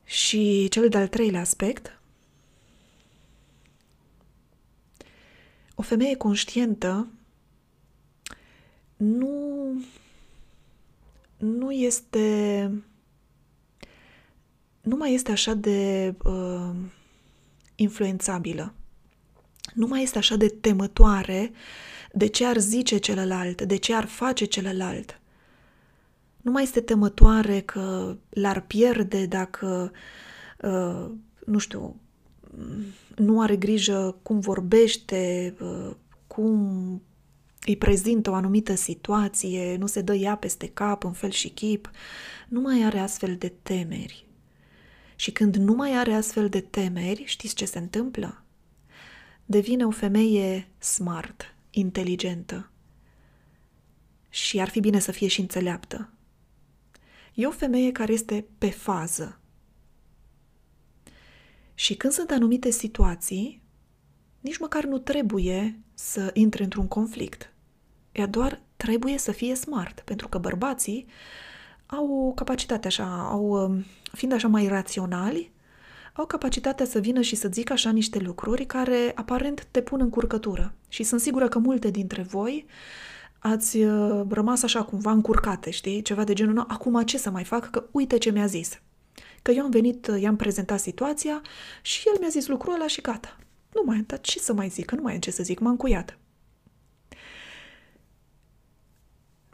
Și 0.05 0.69
cel 0.71 0.89
de-al 0.89 1.09
treilea 1.09 1.41
aspect, 1.41 2.01
o 5.75 5.83
femeie 5.83 6.17
conștientă 6.17 7.09
nu, 8.97 9.85
nu 11.37 11.73
este 11.73 12.71
nu 14.85 14.97
mai 14.97 15.15
este 15.15 15.31
așa 15.31 15.55
de 15.55 16.15
uh, 16.25 16.75
influențabilă. 17.75 18.75
Nu 19.75 19.87
mai 19.87 20.03
este 20.03 20.19
așa 20.19 20.37
de 20.37 20.49
temătoare 20.49 21.53
de 22.13 22.27
ce 22.27 22.47
ar 22.47 22.59
zice 22.59 22.97
celălalt, 22.97 23.63
de 23.63 23.77
ce 23.77 23.95
ar 23.95 24.05
face 24.05 24.45
celălalt. 24.45 25.21
Nu 26.41 26.51
mai 26.51 26.63
este 26.63 26.81
temătoare 26.81 27.61
că 27.61 28.17
l-ar 28.31 28.61
pierde 28.61 29.27
dacă, 29.27 29.93
uh, 30.63 31.11
nu 31.47 31.59
știu, 31.59 31.97
nu 33.17 33.41
are 33.41 33.57
grijă 33.57 34.17
cum 34.23 34.41
vorbește, 34.41 35.55
uh, 35.61 35.91
cum 36.27 37.03
îi 37.67 37.77
prezintă 37.77 38.31
o 38.31 38.35
anumită 38.35 38.75
situație, 38.75 39.77
nu 39.77 39.87
se 39.87 40.01
dă 40.01 40.15
ea 40.15 40.37
peste 40.37 40.69
cap 40.69 41.05
în 41.05 41.13
fel 41.13 41.31
și 41.31 41.49
chip. 41.49 41.91
Nu 42.49 42.61
mai 42.61 42.83
are 42.83 42.99
astfel 42.99 43.37
de 43.37 43.53
temeri. 43.63 44.27
Și 45.25 45.33
când 45.33 45.57
nu 45.57 45.75
mai 45.75 45.97
are 45.97 46.15
astfel 46.15 46.49
de 46.49 46.61
temeri, 46.61 47.23
știți 47.25 47.55
ce 47.55 47.65
se 47.65 47.79
întâmplă? 47.79 48.43
Devine 49.45 49.87
o 49.87 49.91
femeie 49.91 50.69
smart, 50.79 51.55
inteligentă. 51.71 52.71
Și 54.29 54.61
ar 54.61 54.69
fi 54.69 54.81
bine 54.81 54.99
să 54.99 55.13
fie 55.13 55.29
și 55.29 55.41
înțeleaptă. 55.41 56.13
E 57.35 57.47
o 57.47 57.51
femeie 57.51 57.93
care 57.93 58.13
este 58.13 58.47
pe 58.59 58.71
fază. 58.71 59.41
Și 61.75 61.95
când 61.97 62.13
sunt 62.13 62.31
anumite 62.31 62.71
situații, 62.71 63.63
nici 64.41 64.59
măcar 64.59 64.85
nu 64.85 64.99
trebuie 64.99 65.79
să 65.95 66.31
intre 66.35 66.63
într-un 66.63 66.89
conflict. 66.89 67.53
Ea 68.13 68.27
doar 68.27 68.63
trebuie 68.77 69.19
să 69.19 69.33
fie 69.33 69.55
smart, 69.55 70.01
pentru 70.01 70.29
că 70.29 70.39
bărbații 70.39 71.07
au 71.87 72.27
o 72.29 72.33
capacitate 72.33 72.87
așa, 72.87 73.29
au, 73.31 73.49
um, 73.49 73.85
fiind 74.13 74.33
așa 74.33 74.49
mai 74.49 74.67
raționali, 74.67 75.53
au 76.13 76.27
capacitatea 76.27 76.87
să 76.87 76.99
vină 76.99 77.21
și 77.21 77.37
să 77.37 77.49
zică 77.53 77.73
așa 77.73 77.91
niște 77.91 78.19
lucruri 78.19 78.67
care 78.67 79.13
aparent 79.15 79.67
te 79.71 79.83
pun 79.83 80.01
în 80.01 80.11
curcătură. 80.11 80.75
Și 80.89 81.03
sunt 81.03 81.21
sigură 81.21 81.49
că 81.49 81.59
multe 81.59 81.91
dintre 81.91 82.23
voi 82.23 82.67
ați 83.39 83.77
uh, 83.77 84.27
rămas 84.29 84.63
așa 84.63 84.83
cumva 84.83 85.11
încurcate, 85.11 85.71
știi? 85.71 86.03
Ceva 86.03 86.25
de 86.25 86.33
genul, 86.33 86.65
acum 86.69 87.03
ce 87.03 87.19
să 87.19 87.31
mai 87.31 87.45
fac, 87.45 87.71
că 87.71 87.85
uite 87.91 88.19
ce 88.19 88.31
mi-a 88.31 88.47
zis. 88.47 88.81
Că 89.43 89.51
eu 89.51 89.65
am 89.65 89.71
venit, 89.71 90.07
uh, 90.07 90.21
i-am 90.21 90.37
prezentat 90.37 90.81
situația 90.81 91.43
și 91.83 92.09
el 92.09 92.17
mi-a 92.21 92.29
zis 92.29 92.47
lucrul 92.47 92.75
ăla 92.75 92.87
și 92.87 93.01
gata. 93.01 93.37
Nu 93.75 93.83
mai 93.87 93.97
am, 93.97 94.05
dar 94.07 94.21
ce 94.21 94.39
să 94.39 94.53
mai 94.53 94.69
zic, 94.69 94.85
că 94.85 94.95
nu 94.95 95.03
mai 95.03 95.13
am 95.13 95.21
ce 95.21 95.31
să 95.31 95.43
zic, 95.43 95.59
m-am 95.59 95.77
cuiat. 95.77 96.19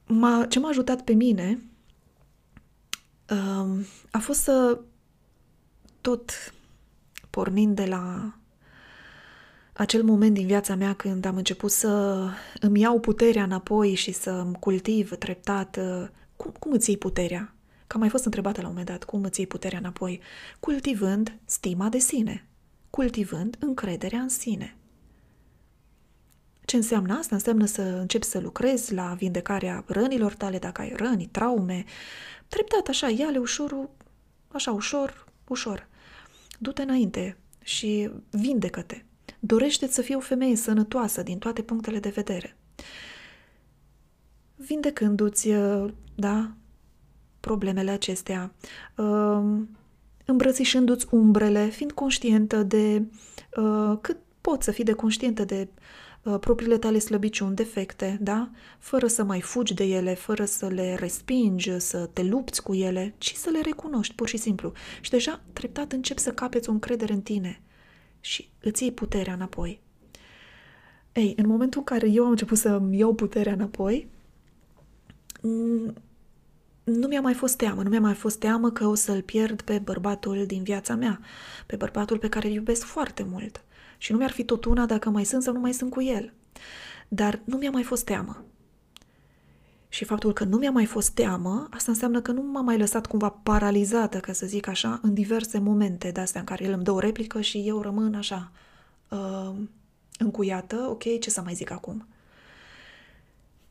M-a, 0.06 0.46
ce 0.48 0.58
m-a 0.58 0.68
ajutat 0.68 1.02
pe 1.02 1.12
mine 1.12 1.69
a 4.10 4.18
fost 4.18 4.40
să, 4.40 4.80
tot 6.00 6.30
pornind 7.30 7.76
de 7.76 7.84
la 7.84 8.34
acel 9.72 10.02
moment 10.02 10.34
din 10.34 10.46
viața 10.46 10.74
mea 10.74 10.94
când 10.94 11.24
am 11.24 11.36
început 11.36 11.70
să 11.70 12.24
îmi 12.60 12.80
iau 12.80 13.00
puterea 13.00 13.42
înapoi 13.42 13.94
și 13.94 14.12
să 14.12 14.30
îmi 14.30 14.54
cultiv 14.54 15.16
treptat. 15.16 15.76
Uh, 15.76 16.08
cum, 16.36 16.54
cum 16.58 16.72
îți 16.72 16.88
iei 16.88 16.98
puterea? 16.98 17.54
Că 17.86 17.94
am 17.94 18.00
mai 18.00 18.08
fost 18.08 18.24
întrebată 18.24 18.60
la 18.60 18.66
un 18.66 18.72
moment 18.72 18.90
dat, 18.90 19.04
cum 19.04 19.22
îți 19.22 19.38
iei 19.38 19.48
puterea 19.48 19.78
înapoi? 19.78 20.20
Cultivând 20.60 21.38
stima 21.44 21.88
de 21.88 21.98
sine, 21.98 22.48
cultivând 22.90 23.56
încrederea 23.60 24.20
în 24.20 24.28
sine. 24.28 24.76
Ce 26.64 26.76
înseamnă 26.76 27.16
asta? 27.18 27.34
Înseamnă 27.34 27.64
să 27.64 27.82
începi 27.82 28.24
să 28.24 28.38
lucrezi 28.38 28.94
la 28.94 29.14
vindecarea 29.18 29.84
rănilor 29.86 30.34
tale, 30.34 30.58
dacă 30.58 30.80
ai 30.80 30.92
răni, 30.96 31.26
traume. 31.26 31.84
Treptat 32.50 32.88
așa, 32.88 33.08
ia-le 33.08 33.38
ușor, 33.38 33.88
așa 34.48 34.72
ușor, 34.72 35.24
ușor. 35.48 35.88
Du-te 36.58 36.82
înainte 36.82 37.36
și 37.62 38.10
vindecă-te. 38.30 39.02
Dorește 39.40 39.86
să 39.86 40.02
fii 40.02 40.14
o 40.14 40.20
femeie 40.20 40.56
sănătoasă 40.56 41.22
din 41.22 41.38
toate 41.38 41.62
punctele 41.62 41.98
de 41.98 42.08
vedere. 42.08 42.56
Vindecându-ți, 44.54 45.48
da, 46.14 46.54
problemele 47.40 47.90
acestea, 47.90 48.52
um, 48.96 49.68
îmbrățișându-ți 50.24 51.06
umbrele, 51.10 51.68
fiind 51.68 51.92
conștientă 51.92 52.62
de 52.62 53.02
uh, 53.56 53.98
cât 54.00 54.16
poți 54.40 54.64
să 54.64 54.70
fii 54.70 54.84
de 54.84 54.92
conștientă 54.92 55.44
de 55.44 55.68
uh, 55.70 55.78
propriile 56.40 56.78
tale 56.78 56.98
slăbiciuni, 56.98 57.54
defecte, 57.54 58.18
da? 58.20 58.50
Fără 58.78 59.06
să 59.06 59.24
mai 59.24 59.40
fugi 59.40 59.74
de 59.74 59.84
ele, 59.84 60.14
fără 60.14 60.44
să 60.44 60.66
le 60.66 60.94
respingi, 60.94 61.78
să 61.78 62.06
te 62.12 62.22
lupți 62.22 62.62
cu 62.62 62.74
ele, 62.74 63.14
ci 63.18 63.34
să 63.34 63.50
le 63.50 63.60
recunoști, 63.60 64.14
pur 64.14 64.28
și 64.28 64.36
simplu. 64.36 64.72
Și 65.00 65.10
deja 65.10 65.40
treptat 65.52 65.92
începi 65.92 66.20
să 66.20 66.32
capeți 66.32 66.68
o 66.68 66.72
încredere 66.72 67.12
în 67.12 67.20
tine 67.20 67.60
și 68.20 68.48
îți 68.60 68.82
iei 68.82 68.92
puterea 68.92 69.32
înapoi. 69.32 69.80
Ei, 71.12 71.34
în 71.36 71.46
momentul 71.46 71.78
în 71.78 71.84
care 71.84 72.08
eu 72.08 72.24
am 72.24 72.30
început 72.30 72.58
să-mi 72.58 72.98
iau 72.98 73.14
puterea 73.14 73.52
înapoi, 73.52 74.08
nu 76.84 77.06
mi-a 77.08 77.20
mai 77.20 77.34
fost 77.34 77.56
teamă, 77.56 77.82
nu 77.82 77.88
mi-a 77.88 78.00
mai 78.00 78.14
fost 78.14 78.38
teamă 78.38 78.70
că 78.70 78.86
o 78.86 78.94
să-l 78.94 79.22
pierd 79.22 79.62
pe 79.62 79.78
bărbatul 79.78 80.46
din 80.46 80.62
viața 80.62 80.94
mea, 80.94 81.20
pe 81.66 81.76
bărbatul 81.76 82.18
pe 82.18 82.28
care 82.28 82.48
îl 82.48 82.54
iubesc 82.54 82.84
foarte 82.84 83.22
mult. 83.22 83.64
Și 84.02 84.12
nu 84.12 84.18
mi-ar 84.18 84.30
fi 84.30 84.44
tot 84.44 84.64
una 84.64 84.86
dacă 84.86 85.10
mai 85.10 85.24
sunt 85.24 85.42
sau 85.42 85.52
nu 85.52 85.60
mai 85.60 85.72
sunt 85.72 85.90
cu 85.90 86.02
el. 86.02 86.32
Dar 87.08 87.40
nu 87.44 87.56
mi-a 87.56 87.70
mai 87.70 87.82
fost 87.82 88.04
teamă. 88.04 88.44
Și 89.88 90.04
faptul 90.04 90.32
că 90.32 90.44
nu 90.44 90.56
mi-a 90.56 90.70
mai 90.70 90.84
fost 90.84 91.10
teamă, 91.10 91.68
asta 91.70 91.90
înseamnă 91.90 92.20
că 92.20 92.32
nu 92.32 92.42
m-a 92.42 92.60
mai 92.60 92.78
lăsat 92.78 93.06
cumva 93.06 93.28
paralizată, 93.28 94.18
ca 94.18 94.32
să 94.32 94.46
zic 94.46 94.66
așa, 94.66 94.98
în 95.02 95.14
diverse 95.14 95.58
momente 95.58 96.10
de 96.10 96.20
astea 96.20 96.40
în 96.40 96.46
care 96.46 96.64
el 96.64 96.72
îmi 96.72 96.84
dă 96.84 96.90
o 96.90 96.98
replică 96.98 97.40
și 97.40 97.62
eu 97.66 97.80
rămân 97.80 98.14
așa, 98.14 98.52
uh, 99.08 99.52
încuiată, 100.18 100.86
ok, 100.88 101.20
ce 101.20 101.30
să 101.30 101.42
mai 101.44 101.54
zic 101.54 101.70
acum? 101.70 102.06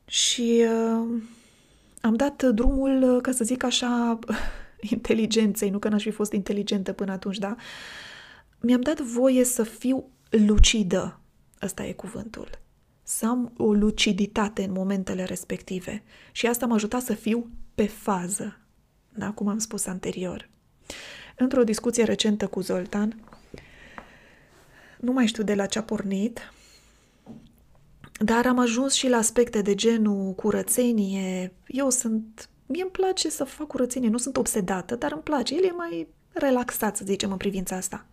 Și 0.06 0.64
uh, 0.64 1.22
am 2.02 2.16
dat 2.16 2.44
drumul, 2.44 3.16
uh, 3.16 3.22
ca 3.22 3.32
să 3.32 3.44
zic 3.44 3.64
așa, 3.64 4.20
inteligenței, 4.96 5.70
nu 5.70 5.80
că 5.80 5.90
n-aș 5.90 6.04
fi 6.04 6.12
fost 6.12 6.32
inteligentă 6.32 6.94
până 6.94 7.12
atunci, 7.12 7.38
da? 7.38 7.56
Mi-am 8.60 8.82
dat 8.82 9.00
voie 9.00 9.44
să 9.44 9.64
fiu 9.64 10.10
lucidă, 10.30 11.20
ăsta 11.62 11.84
e 11.86 11.94
cuvântul 11.94 12.60
să 13.10 13.26
am 13.26 13.54
o 13.58 13.74
luciditate 13.74 14.64
în 14.64 14.72
momentele 14.72 15.24
respective. 15.24 16.04
Și 16.32 16.48
asta 16.48 16.66
m-a 16.66 16.76
ajutat 16.76 17.02
să 17.02 17.14
fiu 17.14 17.50
pe 17.76 17.86
fază, 17.86 18.58
da? 19.14 19.32
cum 19.32 19.48
am 19.48 19.58
spus 19.58 19.86
anterior. 19.86 20.50
Într-o 21.38 21.64
discuție 21.64 22.04
recentă 22.04 22.48
cu 22.48 22.62
Zoltan, 22.62 23.22
nu 25.00 25.12
mai 25.12 25.28
știu 25.28 25.44
de 25.44 25.56
la 25.56 25.66
ce 25.66 25.80
a 25.80 25.84
pornit, 25.84 26.40
dar 28.20 28.46
am 28.46 28.60
ajuns 28.60 28.94
și 28.94 29.10
la 29.10 29.18
aspecte 29.18 29.62
de 29.62 29.76
genul 29.76 30.34
curățenie. 30.34 31.54
Eu 31.68 31.90
sunt... 31.90 32.50
Mie 32.66 32.82
îmi 32.82 32.92
place 32.92 33.30
să 33.30 33.44
fac 33.44 33.68
curățenie, 33.68 34.10
nu 34.10 34.18
sunt 34.18 34.38
obsedată, 34.38 34.96
dar 34.96 35.12
îmi 35.12 35.22
place. 35.22 35.56
El 35.56 35.64
e 35.64 35.72
mai 35.72 36.08
relaxat, 36.32 36.98
să 36.98 37.04
zicem, 37.06 37.32
în 37.32 37.38
privința 37.38 37.76
asta. 37.76 38.06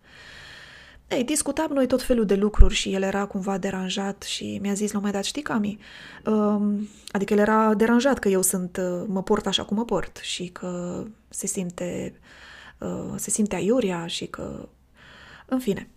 Ei, 1.09 1.23
discutam 1.23 1.71
noi 1.73 1.87
tot 1.87 2.01
felul 2.03 2.25
de 2.25 2.35
lucruri 2.35 2.73
și 2.73 2.93
el 2.93 3.01
era 3.01 3.25
cumva 3.25 3.57
deranjat 3.57 4.23
și 4.23 4.59
mi-a 4.61 4.73
zis 4.73 4.91
la 4.91 4.97
un 4.97 5.03
moment 5.05 5.13
dat, 5.13 5.23
știi, 5.23 5.41
Cami, 5.41 5.77
um, 6.25 6.87
adică 7.11 7.33
el 7.33 7.39
era 7.39 7.73
deranjat 7.73 8.19
că 8.19 8.27
eu 8.27 8.41
sunt, 8.41 8.77
uh, 8.77 9.05
mă 9.07 9.23
port 9.23 9.47
așa 9.47 9.63
cum 9.63 9.77
mă 9.77 9.85
port 9.85 10.17
și 10.17 10.47
că 10.47 11.03
se 11.29 11.47
simte, 11.47 12.13
uh, 12.77 13.13
se 13.15 13.29
simte 13.29 13.55
aiuria 13.55 14.07
și 14.07 14.25
că, 14.25 14.69
în 15.45 15.59
fine, 15.59 15.87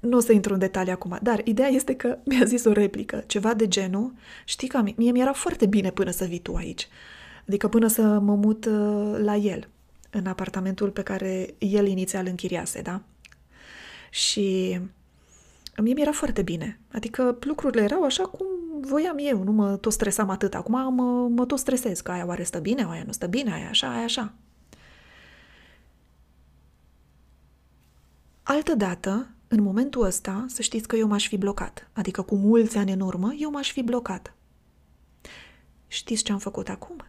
nu 0.00 0.16
o 0.16 0.20
să 0.20 0.32
intru 0.32 0.52
în 0.52 0.58
detalii 0.58 0.92
acum, 0.92 1.18
dar 1.22 1.40
ideea 1.44 1.68
este 1.68 1.94
că 1.94 2.18
mi-a 2.28 2.44
zis 2.44 2.64
o 2.64 2.72
replică, 2.72 3.24
ceva 3.26 3.54
de 3.54 3.68
genul, 3.68 4.12
știi, 4.44 4.68
Cami, 4.68 4.94
mie 4.96 5.10
mi-era 5.10 5.32
foarte 5.32 5.66
bine 5.66 5.90
până 5.90 6.10
să 6.10 6.24
vii 6.24 6.38
tu 6.38 6.54
aici, 6.54 6.88
adică 7.48 7.68
până 7.68 7.86
să 7.86 8.02
mă 8.02 8.34
mut 8.34 8.64
uh, 8.64 9.18
la 9.18 9.36
el, 9.36 9.68
în 10.10 10.26
apartamentul 10.26 10.90
pe 10.90 11.02
care 11.02 11.54
el 11.58 11.86
inițial 11.86 12.26
închiriase, 12.26 12.80
da? 12.80 13.02
Și 14.10 14.80
mie 15.76 15.94
mi-era 15.94 16.12
foarte 16.12 16.42
bine. 16.42 16.80
Adică 16.92 17.38
lucrurile 17.40 17.82
erau 17.82 18.02
așa 18.02 18.22
cum 18.22 18.46
voiam 18.80 19.16
eu, 19.18 19.42
nu 19.42 19.52
mă 19.52 19.76
tot 19.76 19.92
stresam 19.92 20.30
atât. 20.30 20.54
Acum 20.54 20.94
mă, 20.94 21.28
mă 21.28 21.46
tot 21.46 21.58
stresez, 21.58 22.00
că 22.00 22.10
aia 22.10 22.26
oare 22.26 22.42
stă 22.42 22.58
bine, 22.58 22.86
aia 22.90 23.02
nu 23.06 23.12
stă 23.12 23.26
bine, 23.26 23.52
aia 23.52 23.68
așa, 23.68 23.90
aia 23.90 24.04
așa. 24.04 24.32
Altă 28.42 28.74
dată, 28.74 29.30
în 29.48 29.62
momentul 29.62 30.02
ăsta, 30.02 30.44
să 30.48 30.62
știți 30.62 30.88
că 30.88 30.96
eu 30.96 31.06
m-aș 31.06 31.28
fi 31.28 31.36
blocat. 31.36 31.90
Adică 31.92 32.22
cu 32.22 32.36
mulți 32.36 32.76
ani 32.76 32.92
în 32.92 33.00
urmă, 33.00 33.34
eu 33.38 33.50
m-aș 33.50 33.72
fi 33.72 33.82
blocat. 33.82 34.34
Știți 35.86 36.22
ce 36.22 36.32
am 36.32 36.38
făcut 36.38 36.68
acum? 36.68 37.04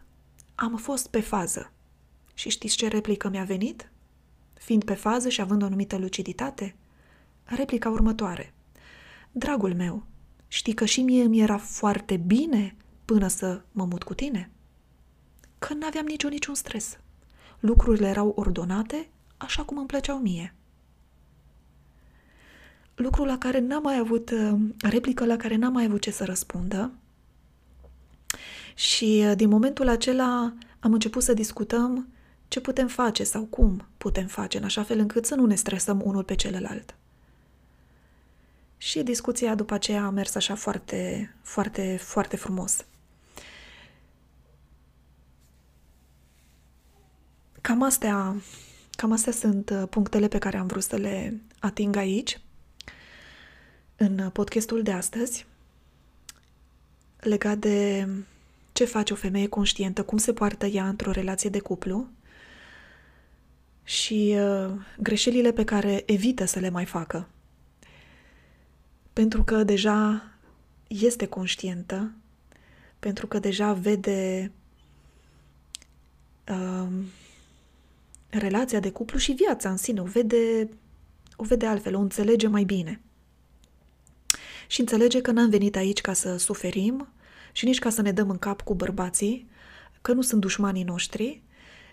Am 0.54 0.76
fost 0.76 1.08
pe 1.08 1.20
fază. 1.20 1.72
Și 2.34 2.48
știți 2.48 2.76
ce 2.76 2.88
replică 2.88 3.28
mi-a 3.28 3.44
venit? 3.44 3.90
Fiind 4.54 4.84
pe 4.84 4.94
fază 4.94 5.28
și 5.28 5.40
având 5.40 5.62
o 5.62 5.64
anumită 5.64 5.96
luciditate, 5.96 6.74
replica 7.56 7.88
următoare. 7.90 8.52
Dragul 9.32 9.74
meu, 9.74 10.02
știi 10.48 10.74
că 10.74 10.84
și 10.84 11.02
mie 11.02 11.24
mi 11.24 11.40
era 11.40 11.56
foarte 11.56 12.16
bine 12.16 12.76
până 13.04 13.28
să 13.28 13.60
mă 13.72 13.84
mut 13.84 14.02
cu 14.02 14.14
tine? 14.14 14.50
Că 15.58 15.74
n-aveam 15.74 16.06
nicio 16.06 16.28
niciun 16.28 16.54
stres. 16.54 16.98
Lucrurile 17.60 18.08
erau 18.08 18.32
ordonate 18.36 19.08
așa 19.36 19.62
cum 19.62 19.78
îmi 19.78 19.86
plăceau 19.86 20.18
mie. 20.18 20.54
Lucru 22.94 23.24
la 23.24 23.38
care 23.38 23.58
n-am 23.58 23.82
mai 23.82 23.96
avut, 23.96 24.30
uh, 24.30 24.58
replică 24.82 25.24
la 25.24 25.36
care 25.36 25.56
n-am 25.56 25.72
mai 25.72 25.84
avut 25.84 26.00
ce 26.00 26.10
să 26.10 26.24
răspundă. 26.24 26.92
Și 28.74 29.24
uh, 29.26 29.32
din 29.36 29.48
momentul 29.48 29.88
acela 29.88 30.52
am 30.80 30.92
început 30.92 31.22
să 31.22 31.32
discutăm 31.32 32.08
ce 32.48 32.60
putem 32.60 32.86
face 32.86 33.24
sau 33.24 33.42
cum 33.44 33.86
putem 33.98 34.26
face 34.26 34.58
în 34.58 34.64
așa 34.64 34.82
fel 34.82 34.98
încât 34.98 35.26
să 35.26 35.34
nu 35.34 35.46
ne 35.46 35.54
stresăm 35.54 36.00
unul 36.04 36.24
pe 36.24 36.34
celălalt. 36.34 36.94
Și 38.78 39.02
discuția 39.02 39.54
după 39.54 39.74
aceea 39.74 40.04
a 40.04 40.10
mers 40.10 40.34
așa 40.34 40.54
foarte, 40.54 41.34
foarte, 41.42 41.96
foarte 41.96 42.36
frumos. 42.36 42.84
Cam 47.60 47.82
astea, 47.82 48.36
cam 48.90 49.12
astea 49.12 49.32
sunt 49.32 49.70
uh, 49.70 49.82
punctele 49.90 50.28
pe 50.28 50.38
care 50.38 50.56
am 50.56 50.66
vrut 50.66 50.82
să 50.82 50.96
le 50.96 51.40
ating 51.58 51.96
aici, 51.96 52.40
în 53.96 54.30
podcastul 54.30 54.82
de 54.82 54.92
astăzi, 54.92 55.46
legat 57.20 57.58
de 57.58 58.08
ce 58.72 58.84
face 58.84 59.12
o 59.12 59.16
femeie 59.16 59.46
conștientă, 59.46 60.04
cum 60.04 60.18
se 60.18 60.32
poartă 60.32 60.66
ea 60.66 60.88
într-o 60.88 61.10
relație 61.10 61.50
de 61.50 61.58
cuplu 61.58 62.08
și 63.84 64.36
uh, 64.38 64.70
greșelile 64.98 65.52
pe 65.52 65.64
care 65.64 66.02
evită 66.06 66.44
să 66.44 66.58
le 66.58 66.68
mai 66.68 66.84
facă 66.84 67.28
pentru 69.18 69.42
că 69.42 69.64
deja 69.64 70.22
este 70.88 71.26
conștientă, 71.26 72.12
pentru 72.98 73.26
că 73.26 73.38
deja 73.38 73.72
vede 73.72 74.52
uh, 76.48 76.88
relația 78.28 78.80
de 78.80 78.90
cuplu 78.90 79.18
și 79.18 79.32
viața 79.32 79.70
în 79.70 79.76
sine, 79.76 80.00
o 80.00 80.04
vede, 80.04 80.68
o 81.36 81.44
vede 81.44 81.66
altfel, 81.66 81.94
o 81.94 82.00
înțelege 82.00 82.46
mai 82.46 82.64
bine. 82.64 83.00
Și 84.66 84.80
înțelege 84.80 85.20
că 85.20 85.30
n-am 85.30 85.50
venit 85.50 85.76
aici 85.76 86.00
ca 86.00 86.12
să 86.12 86.36
suferim 86.36 87.08
și 87.52 87.64
nici 87.64 87.78
ca 87.78 87.90
să 87.90 88.02
ne 88.02 88.12
dăm 88.12 88.30
în 88.30 88.38
cap 88.38 88.62
cu 88.62 88.74
bărbații, 88.74 89.48
că 90.00 90.12
nu 90.12 90.20
sunt 90.20 90.40
dușmanii 90.40 90.84
noștri 90.84 91.42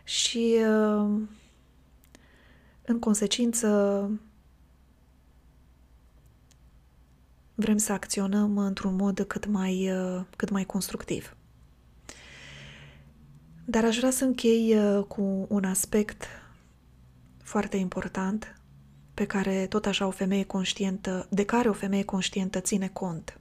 și, 0.03 0.55
uh, 0.59 1.21
în 2.85 2.99
consecință, 2.99 3.69
vrem 7.55 7.77
să 7.77 7.91
acționăm 7.91 8.57
într-un 8.57 8.95
mod 8.95 9.23
cât 9.27 9.45
mai, 9.45 9.91
uh, 9.91 10.21
cât 10.35 10.49
mai 10.49 10.65
constructiv. 10.65 11.35
Dar 13.65 13.85
aș 13.85 13.97
vrea 13.97 14.11
să 14.11 14.23
închei 14.23 14.77
uh, 14.77 15.03
cu 15.03 15.45
un 15.49 15.63
aspect 15.63 16.25
foarte 17.43 17.77
important 17.77 18.59
pe 19.13 19.25
care 19.25 19.65
tot 19.67 19.85
așa 19.85 20.07
o 20.07 20.11
femeie 20.11 20.43
conștientă, 20.43 21.27
de 21.29 21.45
care 21.45 21.69
o 21.69 21.73
femeie 21.73 22.03
conștientă 22.03 22.59
ține 22.59 22.87
cont 22.87 23.39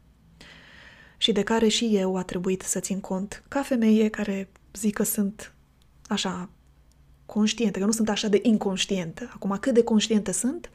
și 1.16 1.33
de 1.33 1.42
care 1.42 1.68
și 1.68 1.96
eu 1.96 2.16
a 2.16 2.22
trebuit 2.22 2.62
să 2.62 2.81
țin 2.81 3.00
cont 3.00 3.42
ca 3.48 3.62
femeie 3.62 4.09
care 4.09 4.48
zic 4.72 4.94
că 4.94 5.03
sunt 5.03 5.53
așa 6.07 6.50
conștientă, 7.27 7.79
că 7.79 7.85
nu 7.85 7.90
sunt 7.90 8.09
așa 8.09 8.29
de 8.29 8.40
inconștientă. 8.42 9.31
Acum, 9.35 9.57
cât 9.61 9.74
de 9.74 9.83
conștientă 9.83 10.33
sunt, 10.33 10.70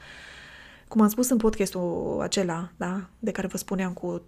cum 0.90 1.02
am 1.02 1.08
spus 1.10 1.30
în 1.30 1.38
podcastul 1.38 2.18
acela, 2.22 2.72
da, 2.78 3.10
de 3.20 3.32
care 3.32 3.48
vă 3.48 3.58
spuneam 3.58 3.94
cu 3.94 4.22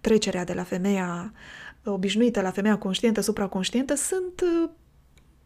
trecerea 0.00 0.44
de 0.44 0.52
la 0.52 0.62
femeia 0.62 1.32
obișnuită 1.84 2.40
la 2.40 2.50
femeia 2.50 2.78
conștientă, 2.78 3.20
supraconștientă, 3.20 3.94
sunt 3.94 4.40
uh, 4.40 4.70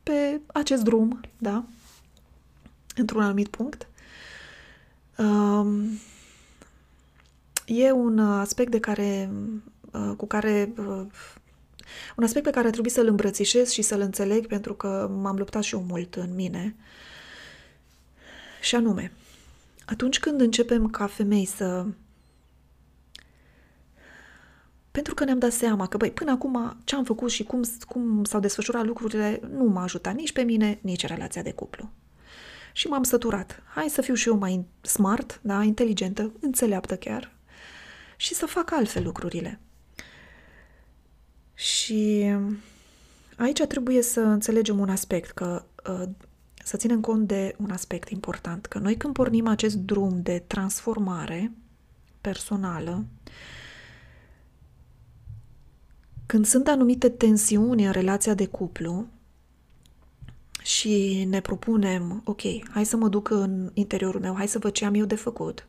pe 0.03 0.41
acest 0.47 0.83
drum, 0.83 1.21
da, 1.39 1.65
într-un 2.97 3.23
anumit 3.23 3.49
punct. 3.49 3.89
Um, 5.19 5.99
e 7.67 7.93
un 7.93 8.19
aspect 8.19 8.71
de 8.71 8.81
care, 8.81 9.31
uh, 9.93 10.13
cu 10.17 10.27
care 10.27 10.73
uh, 10.77 11.07
un 12.17 12.25
aspect 12.25 12.45
pe 12.45 12.51
care 12.51 12.71
trebuie 12.71 12.93
să-l 12.93 13.07
îmbrățișez 13.07 13.71
și 13.71 13.83
să-l 13.83 14.01
înțeleg 14.01 14.47
pentru 14.47 14.75
că 14.75 15.11
m-am 15.21 15.37
luptat 15.37 15.63
și 15.63 15.75
eu 15.75 15.85
mult 15.89 16.15
în 16.15 16.35
mine. 16.35 16.77
Și 18.61 18.75
anume, 18.75 19.13
atunci 19.87 20.21
când 20.21 20.41
începem 20.41 20.89
ca 20.89 21.07
femei 21.07 21.45
să... 21.45 21.87
Pentru 24.91 25.15
că 25.15 25.25
ne-am 25.25 25.39
dat 25.39 25.53
seama 25.53 25.87
că, 25.87 25.97
băi, 25.97 26.11
până 26.11 26.31
acum 26.31 26.77
ce 26.85 26.95
am 26.95 27.05
făcut 27.05 27.31
și 27.31 27.45
cum, 27.45 27.63
cum 27.89 28.25
s-au 28.25 28.41
desfășurat 28.41 28.85
lucrurile 28.85 29.41
nu 29.53 29.65
m-a 29.65 29.83
ajutat 29.83 30.15
nici 30.15 30.33
pe 30.33 30.43
mine, 30.43 30.79
nici 30.83 31.07
relația 31.07 31.43
de 31.43 31.53
cuplu. 31.53 31.91
Și 32.73 32.87
m-am 32.87 33.03
săturat. 33.03 33.63
Hai 33.75 33.89
să 33.89 34.01
fiu 34.03 34.15
și 34.15 34.29
eu 34.29 34.37
mai 34.37 34.67
smart, 34.81 35.41
da, 35.43 35.63
inteligentă, 35.63 36.33
înțeleaptă 36.41 36.97
chiar 36.97 37.35
și 38.17 38.35
să 38.35 38.47
fac 38.47 38.73
altfel 38.73 39.03
lucrurile. 39.03 39.61
Și 41.55 42.33
aici 43.37 43.63
trebuie 43.63 44.03
să 44.03 44.21
înțelegem 44.21 44.79
un 44.79 44.89
aspect, 44.89 45.31
că 45.31 45.65
uh, 45.91 46.09
să 46.65 46.77
ținem 46.77 47.01
cont 47.01 47.27
de 47.27 47.55
un 47.59 47.71
aspect 47.71 48.09
important, 48.09 48.67
că 48.67 48.79
noi 48.79 48.97
când 48.97 49.15
pornim 49.15 49.47
acest 49.47 49.77
drum 49.77 50.23
de 50.23 50.43
transformare 50.47 51.53
personală, 52.21 53.05
când 56.27 56.47
sunt 56.47 56.69
anumite 56.69 57.09
tensiuni 57.09 57.85
în 57.85 57.93
relația 57.93 58.35
de 58.35 58.47
cuplu 58.47 59.07
și 60.63 61.25
ne 61.29 61.41
propunem, 61.41 62.23
ok, 62.25 62.41
hai 62.71 62.85
să 62.85 62.97
mă 62.97 63.09
duc 63.09 63.31
în 63.31 63.71
interiorul 63.75 64.21
meu, 64.21 64.35
hai 64.35 64.49
să 64.49 64.59
văd 64.59 64.73
ce 64.73 64.85
am 64.85 64.95
eu 64.95 65.05
de 65.05 65.15
făcut, 65.15 65.67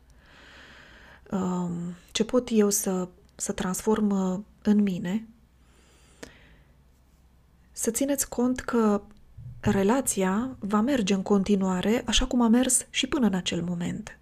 um, 1.30 1.94
ce 2.12 2.24
pot 2.24 2.48
eu 2.52 2.70
să, 2.70 3.08
să 3.34 3.52
transform 3.52 4.10
uh, 4.10 4.38
în 4.62 4.82
mine, 4.82 5.28
să 7.72 7.90
țineți 7.90 8.28
cont 8.28 8.60
că 8.60 9.02
relația 9.70 10.56
va 10.58 10.80
merge 10.80 11.14
în 11.14 11.22
continuare 11.22 12.02
așa 12.06 12.26
cum 12.26 12.40
a 12.40 12.48
mers 12.48 12.86
și 12.90 13.06
până 13.06 13.26
în 13.26 13.34
acel 13.34 13.62
moment. 13.62 14.18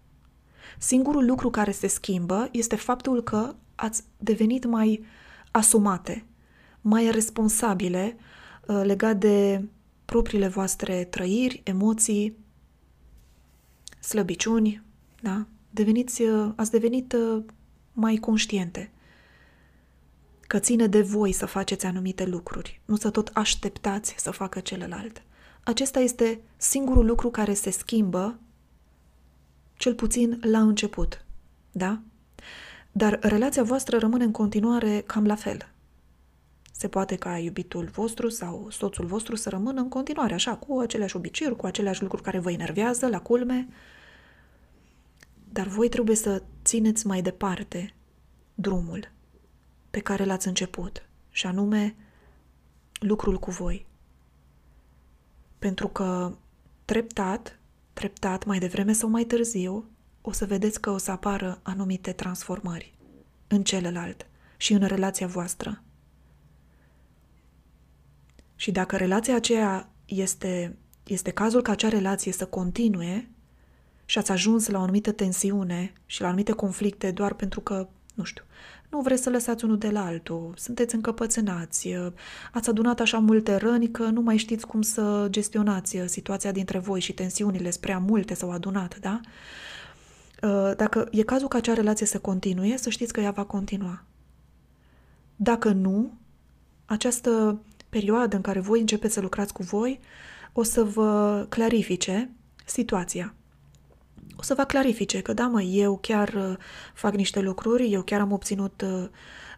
Singurul 0.78 1.26
lucru 1.26 1.50
care 1.50 1.70
se 1.70 1.87
schimbă 1.87 2.48
este 2.52 2.76
faptul 2.76 3.22
că 3.22 3.54
ați 3.74 4.02
devenit 4.18 4.64
mai 4.64 5.04
asumate, 5.50 6.24
mai 6.80 7.11
responsabile 7.11 8.16
uh, 8.66 8.80
legat 8.85 9.16
de 9.16 9.64
propriile 10.04 10.48
voastre 10.48 11.04
trăiri, 11.04 11.61
emoții, 11.64 12.37
slăbiciuni, 14.00 14.83
da? 15.20 15.46
Deveniți, 15.70 16.22
uh, 16.22 16.52
ați 16.57 16.70
devenit 16.70 17.12
uh, 17.12 17.42
mai 17.92 18.16
conștiente 18.16 18.90
că 20.46 20.59
ține 20.59 20.87
de 20.87 21.02
voi 21.02 21.33
să 21.33 21.46
faceți 21.46 21.87
anumite 21.87 22.24
lucruri, 22.24 22.80
nu 22.85 22.96
să 22.96 23.11
tot 23.11 23.30
așteptați 23.33 24.14
să 24.18 24.30
facă 24.30 24.61
celălalt. 24.61 25.22
Acesta 25.64 26.00
este 26.00 26.40
singurul 26.57 27.07
lucru 27.07 27.31
care 27.31 27.55
se 27.55 27.70
schimbă, 27.70 28.38
cel 29.74 29.94
puțin 29.94 30.40
la 30.42 30.61
început, 30.61 31.24
da? 31.72 32.00
Dar 32.92 33.18
relația 33.22 33.62
voastră 33.62 33.98
rămâne 33.98 34.24
în 34.24 34.31
continuare 34.31 35.00
cam 35.07 35.27
la 35.27 35.35
fel. 35.35 35.68
Se 36.72 36.88
poate 36.88 37.16
ca 37.16 37.38
iubitul 37.38 37.85
vostru 37.85 38.29
sau 38.29 38.66
soțul 38.70 39.07
vostru 39.07 39.37
să 39.37 39.48
rămână 39.48 39.81
în 39.81 39.88
continuare 39.88 40.35
așa, 40.35 40.57
cu 40.57 40.79
aceleași 40.79 41.16
obiceiuri, 41.16 41.57
cu 41.57 41.66
aceleași 41.66 42.03
lucruri 42.03 42.22
care 42.22 42.38
vă 42.38 42.50
enervează, 42.50 43.09
la 43.09 43.20
culme, 43.20 43.68
dar 45.53 45.66
voi 45.66 45.88
trebuie 45.88 46.16
să 46.16 46.42
țineți 46.64 47.07
mai 47.07 47.22
departe 47.22 47.94
drumul 48.55 49.11
pe 49.90 50.00
care 50.00 50.24
l-ați 50.24 50.48
început, 50.48 51.09
și 51.31 51.46
anume 51.46 51.96
lucrul 53.00 53.38
cu 53.38 53.50
voi. 53.50 53.87
Pentru 55.64 55.88
că 55.88 56.33
treptat, 56.85 57.59
treptat, 57.92 58.44
mai 58.44 58.59
devreme 58.59 58.92
sau 58.92 59.09
mai 59.09 59.24
târziu, 59.24 59.85
o 60.20 60.33
să 60.33 60.46
vedeți 60.46 60.81
că 60.81 60.90
o 60.90 60.98
să 60.98 61.11
apară 61.11 61.61
anumite 61.62 62.12
transformări 62.12 62.94
în 63.48 63.62
celălalt 63.62 64.27
și 64.57 64.72
în 64.72 64.87
relația 64.87 65.27
voastră. 65.27 65.83
Și 68.57 68.70
dacă 68.70 68.96
relația 68.96 69.35
aceea 69.35 69.88
este, 70.05 70.77
este 71.07 71.31
cazul 71.31 71.62
ca 71.62 71.72
acea 71.72 71.88
relație 71.88 72.33
să 72.33 72.46
continue 72.46 73.31
și 74.05 74.18
ați 74.18 74.31
ajuns 74.31 74.68
la 74.68 74.79
o 74.79 74.83
anumită 74.83 75.12
tensiune 75.12 75.92
și 76.07 76.20
la 76.20 76.27
anumite 76.27 76.53
conflicte 76.53 77.11
doar 77.11 77.35
pentru 77.35 77.61
că, 77.61 77.88
nu 78.14 78.24
știu, 78.24 78.44
nu 78.94 79.00
vreți 79.00 79.22
să 79.22 79.30
lăsați 79.30 79.64
unul 79.64 79.78
de 79.78 79.90
la 79.90 80.04
altul, 80.04 80.54
sunteți 80.57 80.94
încăpățânați, 80.94 81.88
ați 82.52 82.68
adunat 82.68 83.00
așa 83.00 83.18
multe 83.18 83.57
răni 83.57 83.90
că 83.90 84.02
nu 84.02 84.20
mai 84.20 84.37
știți 84.37 84.66
cum 84.66 84.83
să 84.83 85.26
gestionați 85.30 85.98
situația 86.07 86.52
dintre 86.52 86.78
voi 86.78 87.00
și 87.00 87.12
tensiunile 87.12 87.70
spre 87.70 87.87
prea 87.87 87.98
multe 87.98 88.35
s-au 88.35 88.50
adunat, 88.50 88.98
da? 88.98 89.20
Dacă 90.76 91.09
e 91.11 91.22
cazul 91.22 91.48
ca 91.48 91.59
acea 91.59 91.74
relație 91.74 92.07
să 92.07 92.18
continue, 92.18 92.76
să 92.76 92.90
știți 92.90 93.12
că 93.12 93.20
ea 93.20 93.30
va 93.30 93.44
continua. 93.44 94.04
Dacă 95.37 95.70
nu, 95.70 96.12
această 96.85 97.61
perioadă 97.88 98.37
în 98.37 98.42
care 98.42 98.61
voi 98.61 98.80
începeți 98.80 99.14
să 99.14 99.20
lucrați 99.20 99.52
cu 99.52 99.62
voi 99.62 100.00
o 100.52 100.62
să 100.62 100.85
vă 100.85 101.46
clarifice 101.48 102.30
situația 102.64 103.35
o 104.37 104.42
să 104.42 104.54
vă 104.54 104.64
clarifice 104.64 105.20
că 105.20 105.32
da, 105.32 105.46
mă, 105.46 105.62
eu 105.62 105.98
chiar 106.02 106.28
uh, 106.28 106.56
fac 106.94 107.14
niște 107.14 107.40
lucruri, 107.40 107.92
eu 107.92 108.02
chiar 108.02 108.20
am 108.20 108.32
obținut 108.32 108.82
uh, 108.82 109.08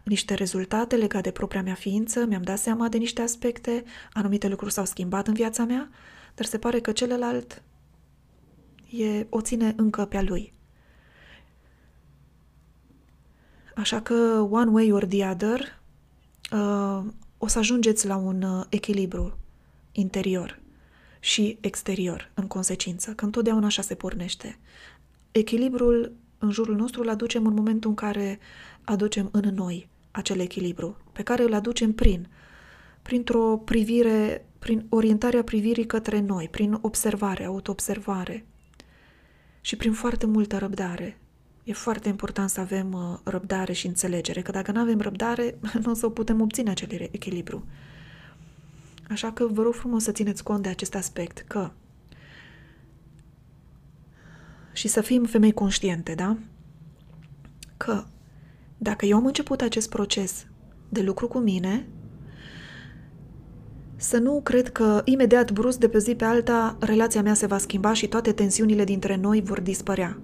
niște 0.03 0.33
rezultate 0.33 0.95
legate 0.95 1.21
de 1.21 1.31
propria 1.31 1.61
mea 1.61 1.73
ființă, 1.73 2.25
mi-am 2.25 2.41
dat 2.41 2.57
seama 2.57 2.87
de 2.87 2.97
niște 2.97 3.21
aspecte, 3.21 3.83
anumite 4.13 4.47
lucruri 4.47 4.73
s-au 4.73 4.85
schimbat 4.85 5.27
în 5.27 5.33
viața 5.33 5.65
mea, 5.65 5.89
dar 6.35 6.45
se 6.45 6.57
pare 6.57 6.79
că 6.79 6.91
celălalt 6.91 7.61
e, 8.89 9.25
o 9.29 9.41
ține 9.41 9.73
încă 9.77 10.05
pe 10.05 10.17
a 10.17 10.21
lui. 10.21 10.53
Așa 13.75 14.01
că, 14.01 14.47
one 14.49 14.69
way 14.71 14.91
or 14.91 15.05
the 15.05 15.29
other, 15.29 15.81
uh, 16.51 17.05
o 17.37 17.47
să 17.47 17.59
ajungeți 17.59 18.07
la 18.07 18.15
un 18.15 18.41
uh, 18.41 18.65
echilibru 18.69 19.37
interior 19.91 20.59
și 21.19 21.57
exterior, 21.61 22.31
în 22.33 22.47
consecință, 22.47 23.11
că 23.11 23.25
întotdeauna 23.25 23.65
așa 23.65 23.81
se 23.81 23.95
pornește. 23.95 24.59
Echilibrul 25.31 26.15
în 26.37 26.51
jurul 26.51 26.75
nostru 26.75 27.01
îl 27.01 27.09
aducem 27.09 27.45
în 27.45 27.53
momentul 27.53 27.89
în 27.89 27.95
care 27.95 28.39
aducem 28.81 29.29
în 29.31 29.53
noi 29.55 29.89
acel 30.11 30.39
echilibru, 30.39 30.97
pe 31.13 31.23
care 31.23 31.43
îl 31.43 31.53
aducem 31.53 31.93
prin, 31.93 32.27
printr-o 33.01 33.57
privire, 33.57 34.45
prin 34.59 34.85
orientarea 34.89 35.43
privirii 35.43 35.85
către 35.85 36.19
noi, 36.19 36.47
prin 36.51 36.77
observare, 36.81 37.45
autoobservare 37.45 38.45
și 39.61 39.75
prin 39.75 39.93
foarte 39.93 40.25
multă 40.25 40.57
răbdare. 40.57 41.19
E 41.63 41.73
foarte 41.73 42.09
important 42.09 42.49
să 42.49 42.59
avem 42.59 42.93
uh, 42.93 43.19
răbdare 43.23 43.73
și 43.73 43.87
înțelegere, 43.87 44.41
că 44.41 44.51
dacă 44.51 44.71
nu 44.71 44.79
avem 44.79 44.99
răbdare, 44.99 45.57
nu 45.83 45.91
o 45.91 45.93
să 45.93 46.09
putem 46.09 46.41
obține 46.41 46.69
acel 46.69 47.09
echilibru. 47.11 47.65
Așa 49.09 49.31
că 49.31 49.47
vă 49.51 49.61
rog 49.61 49.73
frumos 49.73 50.03
să 50.03 50.11
țineți 50.11 50.43
cont 50.43 50.63
de 50.63 50.69
acest 50.69 50.95
aspect, 50.95 51.43
că 51.47 51.71
și 54.73 54.87
să 54.87 55.01
fim 55.01 55.23
femei 55.23 55.53
conștiente, 55.53 56.13
da? 56.13 56.37
Că 57.77 58.03
dacă 58.77 59.05
eu 59.05 59.17
am 59.17 59.25
început 59.25 59.61
acest 59.61 59.89
proces 59.89 60.47
de 60.89 61.01
lucru 61.01 61.27
cu 61.27 61.37
mine, 61.37 61.87
să 63.95 64.17
nu 64.17 64.41
cred 64.43 64.69
că 64.71 65.01
imediat, 65.05 65.51
brusc, 65.51 65.77
de 65.77 65.89
pe 65.89 65.99
zi 65.99 66.15
pe 66.15 66.25
alta, 66.25 66.77
relația 66.79 67.21
mea 67.21 67.33
se 67.33 67.45
va 67.45 67.57
schimba 67.57 67.93
și 67.93 68.07
toate 68.07 68.31
tensiunile 68.31 68.83
dintre 68.83 69.15
noi 69.15 69.41
vor 69.41 69.59
dispărea. 69.59 70.19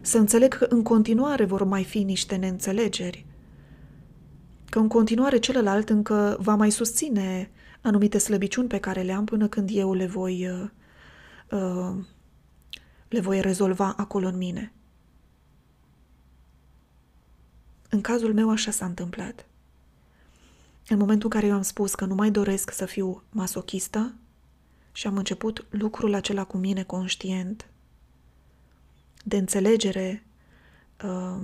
Să 0.00 0.18
înțeleg 0.18 0.58
că 0.58 0.66
în 0.68 0.82
continuare 0.82 1.44
vor 1.44 1.64
mai 1.64 1.84
fi 1.84 2.02
niște 2.02 2.36
neînțelegeri, 2.36 3.26
că 4.70 4.78
în 4.78 4.88
continuare 4.88 5.38
celălalt 5.38 5.88
încă 5.88 6.36
va 6.40 6.54
mai 6.54 6.70
susține 6.70 7.50
anumite 7.86 8.18
slăbiciuni 8.18 8.68
pe 8.68 8.78
care 8.78 9.02
le 9.02 9.12
am 9.12 9.24
până 9.24 9.48
când 9.48 9.70
eu 9.72 9.94
le 9.94 10.06
voi 10.06 10.48
uh, 10.48 10.70
uh, 11.50 12.04
le 13.08 13.20
voi 13.20 13.40
rezolva 13.40 13.94
acolo 13.96 14.26
în 14.26 14.36
mine. 14.36 14.72
În 17.88 18.00
cazul 18.00 18.34
meu 18.34 18.50
așa 18.50 18.70
s-a 18.70 18.84
întâmplat. 18.84 19.46
În 20.88 20.98
momentul 20.98 21.28
în 21.32 21.40
care 21.40 21.46
eu 21.52 21.56
am 21.56 21.62
spus 21.62 21.94
că 21.94 22.04
nu 22.04 22.14
mai 22.14 22.30
doresc 22.30 22.70
să 22.70 22.86
fiu 22.86 23.22
masochistă 23.30 24.14
și 24.92 25.06
am 25.06 25.16
început 25.16 25.66
lucrul 25.70 26.14
acela 26.14 26.44
cu 26.44 26.56
mine 26.56 26.82
conștient, 26.82 27.68
de 29.24 29.36
înțelegere 29.36 30.26
uh, 31.04 31.40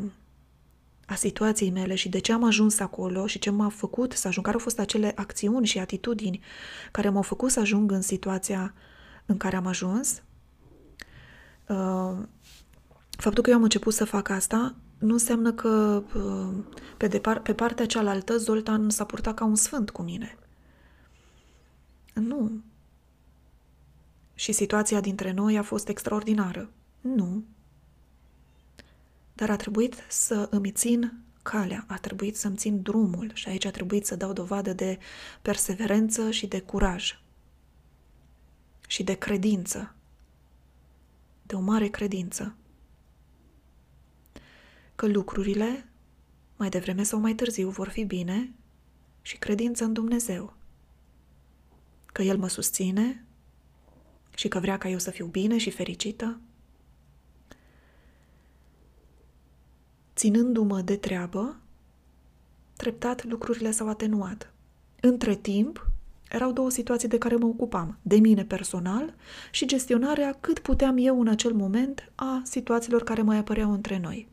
a 1.13 1.15
situației 1.15 1.71
mele 1.71 1.95
și 1.95 2.09
de 2.09 2.19
ce 2.19 2.33
am 2.33 2.45
ajuns 2.45 2.79
acolo 2.79 3.27
și 3.27 3.39
ce 3.39 3.51
m-a 3.51 3.69
făcut 3.69 4.13
să 4.13 4.29
ajung, 4.29 4.45
care 4.45 4.57
au 4.57 4.63
fost 4.63 4.79
acele 4.79 5.13
acțiuni 5.15 5.67
și 5.67 5.79
atitudini 5.79 6.41
care 6.91 7.09
m-au 7.09 7.23
făcut 7.23 7.51
să 7.51 7.61
ajung 7.61 7.91
în 7.91 8.03
situația 8.03 8.75
în 9.27 9.37
care 9.37 9.57
am 9.57 9.67
ajuns. 9.67 10.23
Uh, 11.69 12.19
faptul 13.11 13.43
că 13.43 13.51
eu 13.51 13.57
am 13.57 13.63
început 13.63 13.95
să 13.95 14.05
fac 14.05 14.29
asta 14.29 14.75
nu 15.03 15.13
înseamnă 15.13 15.53
că 15.53 16.03
uh, 16.15 16.65
pe, 16.97 17.07
depar- 17.07 17.43
pe 17.43 17.55
partea 17.55 17.87
cealaltă 17.87 18.37
Zoltan 18.37 18.91
s-a 18.91 19.05
purtat 19.05 19.35
ca 19.35 19.45
un 19.45 19.55
sfânt 19.55 19.91
cu 19.91 20.03
mine. 20.03 20.39
Nu. 22.15 22.51
Și 24.35 24.53
situația 24.53 25.01
dintre 25.01 25.33
noi 25.33 25.59
a 25.59 25.63
fost 25.63 25.89
extraordinară. 25.89 26.71
Nu. 27.01 27.45
Dar 29.43 29.51
a 29.51 29.57
trebuit 29.57 29.95
să 30.09 30.49
îmi 30.51 30.71
țin 30.71 31.13
calea, 31.43 31.85
a 31.89 31.99
trebuit 31.99 32.37
să-mi 32.37 32.57
țin 32.57 32.83
drumul 32.83 33.31
și 33.35 33.49
aici 33.49 33.65
a 33.65 33.71
trebuit 33.71 34.07
să 34.07 34.17
dau 34.17 34.33
dovadă 34.33 34.73
de 34.73 34.99
perseverență 35.43 36.31
și 36.31 36.47
de 36.47 36.61
curaj 36.61 37.21
și 38.87 39.03
de 39.03 39.15
credință, 39.15 39.95
de 41.43 41.55
o 41.55 41.61
mare 41.61 41.89
credință 41.89 42.55
că 44.95 45.07
lucrurile, 45.07 45.89
mai 46.57 46.69
devreme 46.69 47.03
sau 47.03 47.19
mai 47.21 47.35
târziu, 47.35 47.71
vor 47.71 47.89
fi 47.89 48.05
bine 48.05 48.55
și 49.23 49.37
credință 49.37 49.85
în 49.85 49.93
Dumnezeu. 49.93 50.57
Că 52.07 52.23
El 52.23 52.39
mă 52.39 52.49
susține 52.49 53.25
și 54.35 54.49
că 54.49 54.59
vrea 54.59 54.79
ca 54.79 54.89
eu 54.89 54.99
să 54.99 55.11
fiu 55.11 55.27
bine 55.27 55.59
și 55.59 55.71
fericită. 55.71 56.41
Ținându-mă 60.17 60.81
de 60.81 60.97
treabă, 60.97 61.57
treptat 62.77 63.25
lucrurile 63.25 63.71
s-au 63.71 63.89
atenuat. 63.89 64.53
Între 65.01 65.35
timp, 65.35 65.87
erau 66.31 66.53
două 66.53 66.71
situații 66.71 67.09
de 67.09 67.19
care 67.19 67.37
mă 67.37 67.47
ocupam, 67.47 67.99
de 68.03 68.17
mine 68.17 68.45
personal 68.45 69.15
și 69.51 69.67
gestionarea 69.67 70.37
cât 70.41 70.59
puteam 70.59 70.97
eu 70.99 71.21
în 71.21 71.29
acel 71.29 71.53
moment 71.53 72.13
a 72.15 72.43
situațiilor 72.45 73.03
care 73.03 73.23
mai 73.23 73.37
apăreau 73.37 73.73
între 73.73 73.99
noi. 73.99 74.29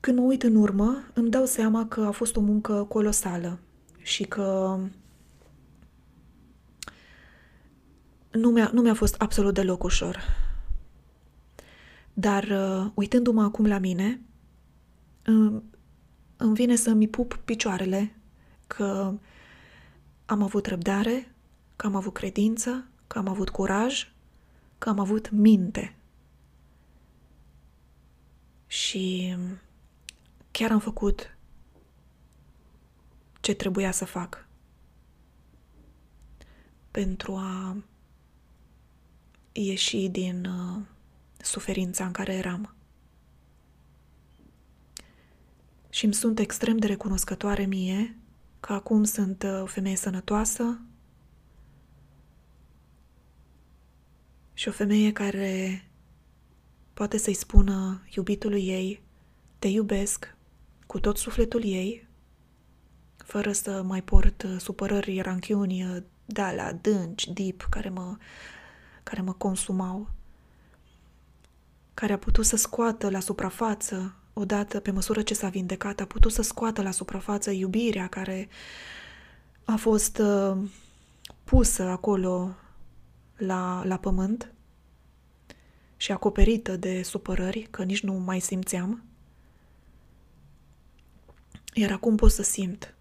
Când 0.00 0.18
mă 0.18 0.24
uit 0.24 0.42
în 0.42 0.54
urmă, 0.54 1.02
îmi 1.14 1.30
dau 1.30 1.44
seama 1.44 1.86
că 1.86 2.00
a 2.00 2.10
fost 2.10 2.36
o 2.36 2.40
muncă 2.40 2.84
colosală 2.88 3.58
și 4.02 4.24
că 4.24 4.78
nu 8.30 8.50
mi-a, 8.50 8.70
nu 8.72 8.80
mi-a 8.80 8.94
fost 8.94 9.14
absolut 9.18 9.54
deloc 9.54 9.82
ușor. 9.82 10.43
Dar 12.14 12.44
uh, 12.44 12.90
uitându-mă 12.94 13.42
acum 13.42 13.66
la 13.66 13.78
mine, 13.78 14.20
îmi, 15.22 15.62
îmi 16.36 16.54
vine 16.54 16.76
să-mi 16.76 17.08
pup 17.08 17.40
picioarele 17.44 18.14
că 18.66 19.14
am 20.26 20.42
avut 20.42 20.66
răbdare, 20.66 21.34
că 21.76 21.86
am 21.86 21.94
avut 21.94 22.12
credință, 22.12 22.86
că 23.06 23.18
am 23.18 23.28
avut 23.28 23.48
curaj, 23.48 24.12
că 24.78 24.88
am 24.88 24.98
avut 24.98 25.30
minte. 25.30 25.96
Și 28.66 29.36
chiar 30.50 30.70
am 30.70 30.78
făcut 30.78 31.36
ce 33.40 33.54
trebuia 33.54 33.90
să 33.90 34.04
fac 34.04 34.46
pentru 36.90 37.34
a 37.34 37.76
ieși 39.52 40.08
din 40.08 40.44
uh, 40.44 40.82
suferința 41.44 42.04
în 42.04 42.12
care 42.12 42.34
eram. 42.34 42.74
Și 45.90 46.04
îmi 46.04 46.14
sunt 46.14 46.38
extrem 46.38 46.76
de 46.76 46.86
recunoscătoare 46.86 47.64
mie 47.64 48.16
că 48.60 48.72
acum 48.72 49.04
sunt 49.04 49.42
uh, 49.42 49.62
o 49.62 49.66
femeie 49.66 49.96
sănătoasă 49.96 50.80
și 54.54 54.68
o 54.68 54.72
femeie 54.72 55.12
care 55.12 55.84
poate 56.94 57.18
să-i 57.18 57.34
spună 57.34 58.02
iubitului 58.14 58.66
ei, 58.66 59.02
te 59.58 59.68
iubesc, 59.68 60.34
cu 60.86 61.00
tot 61.00 61.16
sufletul 61.16 61.64
ei, 61.64 62.06
fără 63.16 63.52
să 63.52 63.82
mai 63.82 64.02
port 64.02 64.42
uh, 64.42 64.56
supărări, 64.58 65.20
ranchiuni 65.20 65.84
uh, 65.84 66.02
de 66.24 66.42
la 66.56 66.72
dânci, 66.72 67.28
deep, 67.28 67.66
care 67.70 67.88
mă, 67.88 68.16
care 69.02 69.20
mă 69.20 69.32
consumau, 69.32 70.10
care 71.94 72.12
a 72.12 72.18
putut 72.18 72.46
să 72.46 72.56
scoată 72.56 73.10
la 73.10 73.20
suprafață, 73.20 74.14
odată 74.32 74.80
pe 74.80 74.90
măsură 74.90 75.22
ce 75.22 75.34
s-a 75.34 75.48
vindecat, 75.48 76.00
a 76.00 76.04
putut 76.04 76.32
să 76.32 76.42
scoată 76.42 76.82
la 76.82 76.90
suprafață 76.90 77.50
iubirea 77.50 78.06
care 78.06 78.48
a 79.64 79.76
fost 79.76 80.18
uh, 80.18 80.56
pusă 81.44 81.82
acolo 81.82 82.54
la, 83.36 83.82
la 83.84 83.96
pământ 83.96 84.52
și 85.96 86.12
acoperită 86.12 86.76
de 86.76 87.02
supărări, 87.02 87.66
că 87.70 87.82
nici 87.84 88.02
nu 88.02 88.12
mai 88.12 88.40
simțeam. 88.40 89.04
Iar 91.74 91.90
acum 91.90 92.16
pot 92.16 92.30
să 92.30 92.42
simt 92.42 92.94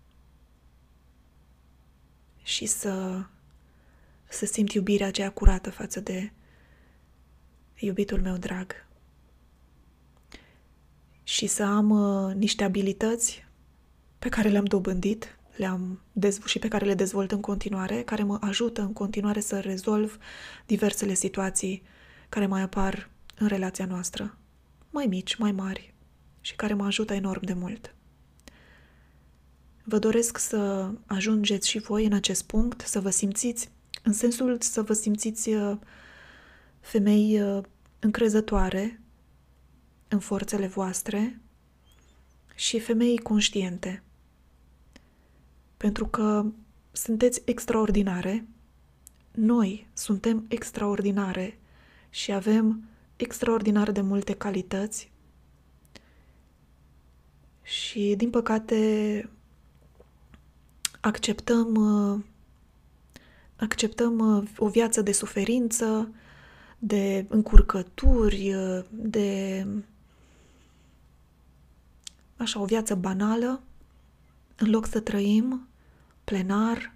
și 2.44 2.66
să, 2.66 3.24
să 4.30 4.46
simt 4.46 4.72
iubirea 4.72 5.08
aceea 5.08 5.32
curată 5.32 5.72
față 5.72 6.00
de 6.00 6.32
iubitul 7.76 8.22
meu 8.22 8.38
drag. 8.38 8.72
Și 11.24 11.48
să 11.48 11.64
am 11.64 11.90
uh, 11.90 12.36
niște 12.36 12.64
abilități 12.64 13.46
pe 14.20 14.30
care 14.30 14.50
le-am 14.50 14.66
dobândit 14.66 15.38
le-am 15.56 16.02
dezv- 16.12 16.46
și 16.46 16.60
pe 16.60 16.68
care 16.68 16.86
le 16.86 16.94
dezvolt 16.94 17.32
în 17.32 17.42
continuare, 17.42 18.02
care 18.02 18.24
mă 18.24 18.38
ajută 18.42 18.82
în 18.82 18.94
continuare 18.94 19.40
să 19.40 19.60
rezolv 19.60 20.18
diversele 20.66 21.14
situații 21.14 21.84
care 22.30 22.46
mai 22.46 22.62
apar 22.62 23.10
în 23.36 23.48
relația 23.48 23.86
noastră, 23.86 24.38
mai 24.90 25.06
mici, 25.06 25.36
mai 25.36 25.52
mari, 25.52 25.94
și 26.42 26.56
care 26.56 26.74
mă 26.74 26.86
ajută 26.86 27.14
enorm 27.14 27.46
de 27.46 27.54
mult. 27.54 27.96
Vă 29.84 30.00
doresc 30.00 30.38
să 30.38 30.92
ajungeți 31.06 31.70
și 31.70 31.80
voi 31.80 32.06
în 32.06 32.14
acest 32.14 32.44
punct, 32.44 32.82
să 32.82 33.00
vă 33.00 33.10
simțiți, 33.10 33.70
în 34.04 34.14
sensul 34.14 34.58
să 34.60 34.82
vă 34.82 34.94
simțiți 34.94 35.50
uh, 35.50 35.78
femei 36.84 37.42
uh, 37.42 37.64
încrezătoare 38.00 39.02
în 40.08 40.20
forțele 40.20 40.68
voastre 40.68 41.42
și 42.56 42.80
femei 42.80 43.18
conștiente. 43.18 44.04
Pentru 45.78 46.08
că 46.08 46.46
sunteți 46.92 47.42
extraordinare, 47.46 48.48
noi 49.32 49.88
suntem 49.94 50.46
extraordinare 50.48 51.60
și 52.10 52.32
avem 52.32 52.84
extraordinar 53.16 53.92
de 53.92 54.02
multe 54.02 54.34
calități 54.34 55.12
și, 57.62 58.14
din 58.18 58.30
păcate, 58.30 59.30
acceptăm, 61.00 61.76
uh, 61.76 62.24
acceptăm 63.56 64.38
uh, 64.38 64.50
o 64.58 64.68
viață 64.68 65.02
de 65.02 65.12
suferință, 65.12 66.14
de 66.86 67.26
încurcături, 67.30 68.54
uh, 68.54 68.86
de 68.90 69.68
așa 72.38 72.60
o 72.60 72.66
viață 72.66 72.96
banală, 72.96 73.62
în 74.56 74.70
loc 74.70 74.86
să 74.86 75.00
trăim 75.00 75.68
plenar, 76.24 76.94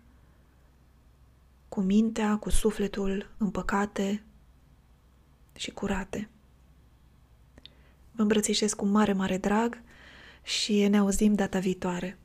cu 1.70 1.82
mintea, 1.82 2.38
cu 2.38 2.50
sufletul 2.50 3.30
împăcate 3.38 4.24
și 5.56 5.72
curate. 5.72 6.30
Vă 8.12 8.22
îmbrățișez 8.22 8.74
cu 8.74 8.86
mare, 8.86 9.14
mare 9.14 9.38
drag 9.38 9.82
și 10.44 10.88
ne 10.88 10.98
auzim 10.98 11.34
data 11.34 11.60
viitoare. 11.60 12.18